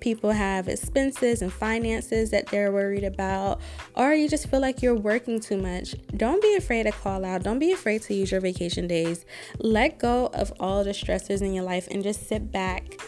people 0.00 0.30
have 0.30 0.68
expenses 0.68 1.42
and 1.42 1.52
finances 1.52 2.30
that 2.30 2.46
they're 2.46 2.72
worried 2.72 3.04
about, 3.04 3.60
or 3.94 4.14
you 4.14 4.28
just 4.28 4.48
feel 4.48 4.60
like 4.60 4.82
you're 4.82 4.94
working 4.94 5.40
too 5.40 5.56
much, 5.56 5.94
don't 6.16 6.42
be 6.42 6.54
afraid 6.56 6.84
to 6.84 6.92
call 6.92 7.24
out. 7.24 7.42
Don't 7.42 7.58
be 7.58 7.72
afraid 7.72 8.02
to 8.02 8.14
use 8.14 8.30
your 8.30 8.40
vacation 8.40 8.86
days. 8.86 9.24
Let 9.58 9.98
go 9.98 10.26
of 10.34 10.52
all 10.60 10.84
the 10.84 10.90
stressors 10.90 11.42
in 11.42 11.52
your 11.54 11.64
life 11.64 11.88
and 11.90 12.02
just 12.02 12.28
sit 12.28 12.50
back. 12.50 13.00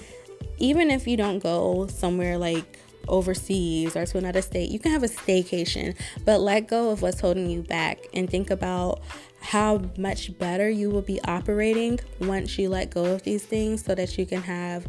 Even 0.58 0.90
if 0.90 1.06
you 1.06 1.16
don't 1.16 1.38
go 1.38 1.86
somewhere 1.86 2.38
like 2.38 2.78
overseas 3.08 3.96
or 3.96 4.06
to 4.06 4.18
another 4.18 4.42
state, 4.42 4.70
you 4.70 4.78
can 4.78 4.92
have 4.92 5.02
a 5.02 5.08
staycation, 5.08 5.94
but 6.24 6.40
let 6.40 6.68
go 6.68 6.90
of 6.90 7.02
what's 7.02 7.20
holding 7.20 7.48
you 7.48 7.62
back 7.62 7.98
and 8.14 8.28
think 8.28 8.50
about 8.50 9.02
how 9.40 9.80
much 9.96 10.36
better 10.38 10.68
you 10.68 10.90
will 10.90 11.02
be 11.02 11.20
operating 11.22 12.00
once 12.20 12.58
you 12.58 12.68
let 12.68 12.90
go 12.90 13.04
of 13.04 13.22
these 13.22 13.44
things 13.44 13.84
so 13.84 13.94
that 13.94 14.18
you 14.18 14.26
can 14.26 14.42
have 14.42 14.86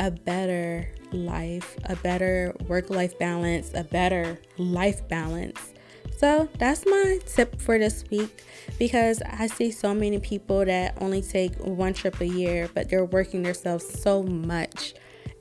a 0.00 0.10
better 0.10 0.88
life, 1.12 1.76
a 1.84 1.96
better 1.96 2.54
work 2.66 2.90
life 2.90 3.18
balance, 3.18 3.72
a 3.74 3.84
better 3.84 4.38
life 4.56 5.06
balance. 5.08 5.72
So 6.18 6.48
that's 6.58 6.84
my 6.84 7.20
tip 7.26 7.60
for 7.60 7.78
this 7.78 8.04
week 8.10 8.44
because 8.78 9.22
I 9.22 9.46
see 9.46 9.70
so 9.70 9.94
many 9.94 10.18
people 10.18 10.64
that 10.64 10.98
only 11.00 11.22
take 11.22 11.54
one 11.58 11.94
trip 11.94 12.20
a 12.20 12.26
year, 12.26 12.68
but 12.74 12.88
they're 12.88 13.04
working 13.04 13.42
themselves 13.42 13.86
so 14.00 14.24
much. 14.24 14.94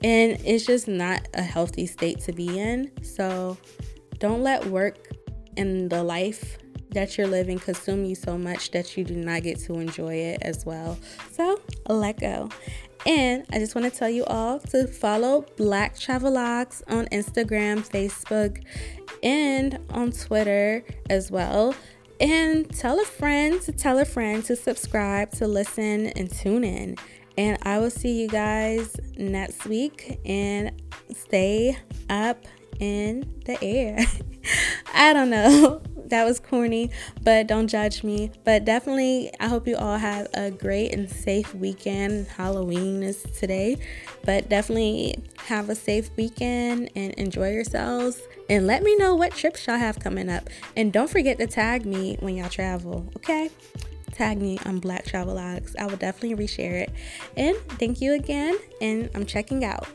And 0.04 0.40
it's 0.46 0.66
just 0.66 0.88
not 0.88 1.28
a 1.34 1.42
healthy 1.42 1.88
state 1.88 2.20
to 2.22 2.32
be 2.32 2.60
in. 2.60 2.92
So 3.04 3.58
don't 4.20 4.44
let 4.44 4.66
work 4.68 5.00
and 5.58 5.90
the 5.90 6.04
life 6.04 6.60
that 6.92 7.18
you're 7.18 7.28
living 7.28 7.60
consume 7.60 8.06
you 8.06 8.16
so 8.16 8.38
much 8.38 8.72
that 8.72 8.96
you 8.96 9.04
do 9.04 9.16
not 9.16 9.44
get 9.44 9.60
to 9.60 9.74
enjoy 9.80 10.14
it 10.14 10.40
as 10.42 10.66
well. 10.66 10.98
So 11.32 11.60
let 11.90 12.20
go. 12.20 12.50
And 13.06 13.46
I 13.52 13.60
just 13.60 13.76
want 13.76 13.92
to 13.92 13.98
tell 13.98 14.10
you 14.10 14.26
all 14.26 14.60
to 14.60 14.88
follow 14.88 15.46
Black 15.56 15.96
Travelogues 15.96 16.82
on 16.88 17.06
Instagram, 17.08 17.88
Facebook, 17.88 18.64
and 19.24 19.80
on 19.92 20.12
Twitter 20.12 20.84
as 21.10 21.32
well. 21.32 21.76
And 22.20 22.70
tell 22.76 23.00
a 23.00 23.06
friend 23.06 23.62
to 23.62 23.72
tell 23.72 24.00
a 24.00 24.06
friend 24.06 24.44
to 24.46 24.56
subscribe, 24.56 25.32
to 25.34 25.48
listen, 25.48 26.08
and 26.08 26.32
tune 26.32 26.64
in. 26.64 26.98
And 27.38 27.60
I 27.62 27.78
will 27.80 27.92
see 27.92 28.20
you 28.20 28.28
guys 28.28 28.96
next 29.16 29.66
week. 29.66 30.20
And 30.26 30.72
stay 31.16 31.78
up 32.10 32.46
in 32.80 33.32
the 33.46 33.64
air. 33.64 34.00
I 34.94 35.14
don't 35.14 35.30
know. 35.30 35.82
that 36.08 36.26
was 36.26 36.40
corny, 36.40 36.90
but 37.22 37.48
don't 37.48 37.68
judge 37.68 38.04
me. 38.04 38.32
But 38.44 38.66
definitely, 38.66 39.32
I 39.40 39.48
hope 39.48 39.68
you 39.68 39.76
all 39.76 39.98
have 39.98 40.28
a 40.34 40.52
great 40.52 40.94
and 40.94 41.10
safe 41.10 41.54
weekend. 41.54 42.28
Halloween 42.28 43.04
is 43.04 43.24
today, 43.24 43.78
but 44.24 44.50
definitely 44.50 45.16
have 45.46 45.70
a 45.70 45.76
safe 45.76 46.10
weekend 46.16 46.90
and 46.96 47.14
enjoy 47.16 47.52
yourselves. 47.52 48.22
And 48.50 48.66
let 48.66 48.84
me 48.84 48.96
know 48.96 49.16
what 49.16 49.34
trips 49.34 49.68
y'all 49.68 49.78
have 49.78 50.00
coming 50.00 50.30
up. 50.30 50.50
And 50.76 50.94
don't 50.94 51.10
forget 51.10 51.38
to 51.40 51.48
tag 51.48 51.86
me 51.86 52.18
when 52.20 52.38
y'all 52.38 52.50
travel, 52.50 53.06
okay? 53.18 53.50
Tag 54.14 54.42
me 54.42 54.58
on 54.66 54.80
Black 54.80 55.06
Travelogues. 55.06 55.76
I 55.78 55.86
will 55.86 55.98
definitely 55.98 56.48
reshare 56.48 56.82
it. 56.82 56.92
And 57.36 57.58
thank 57.78 58.02
you 58.02 58.14
again, 58.14 58.58
and 58.82 59.10
I'm 59.14 59.26
checking 59.26 59.64
out. 59.64 59.88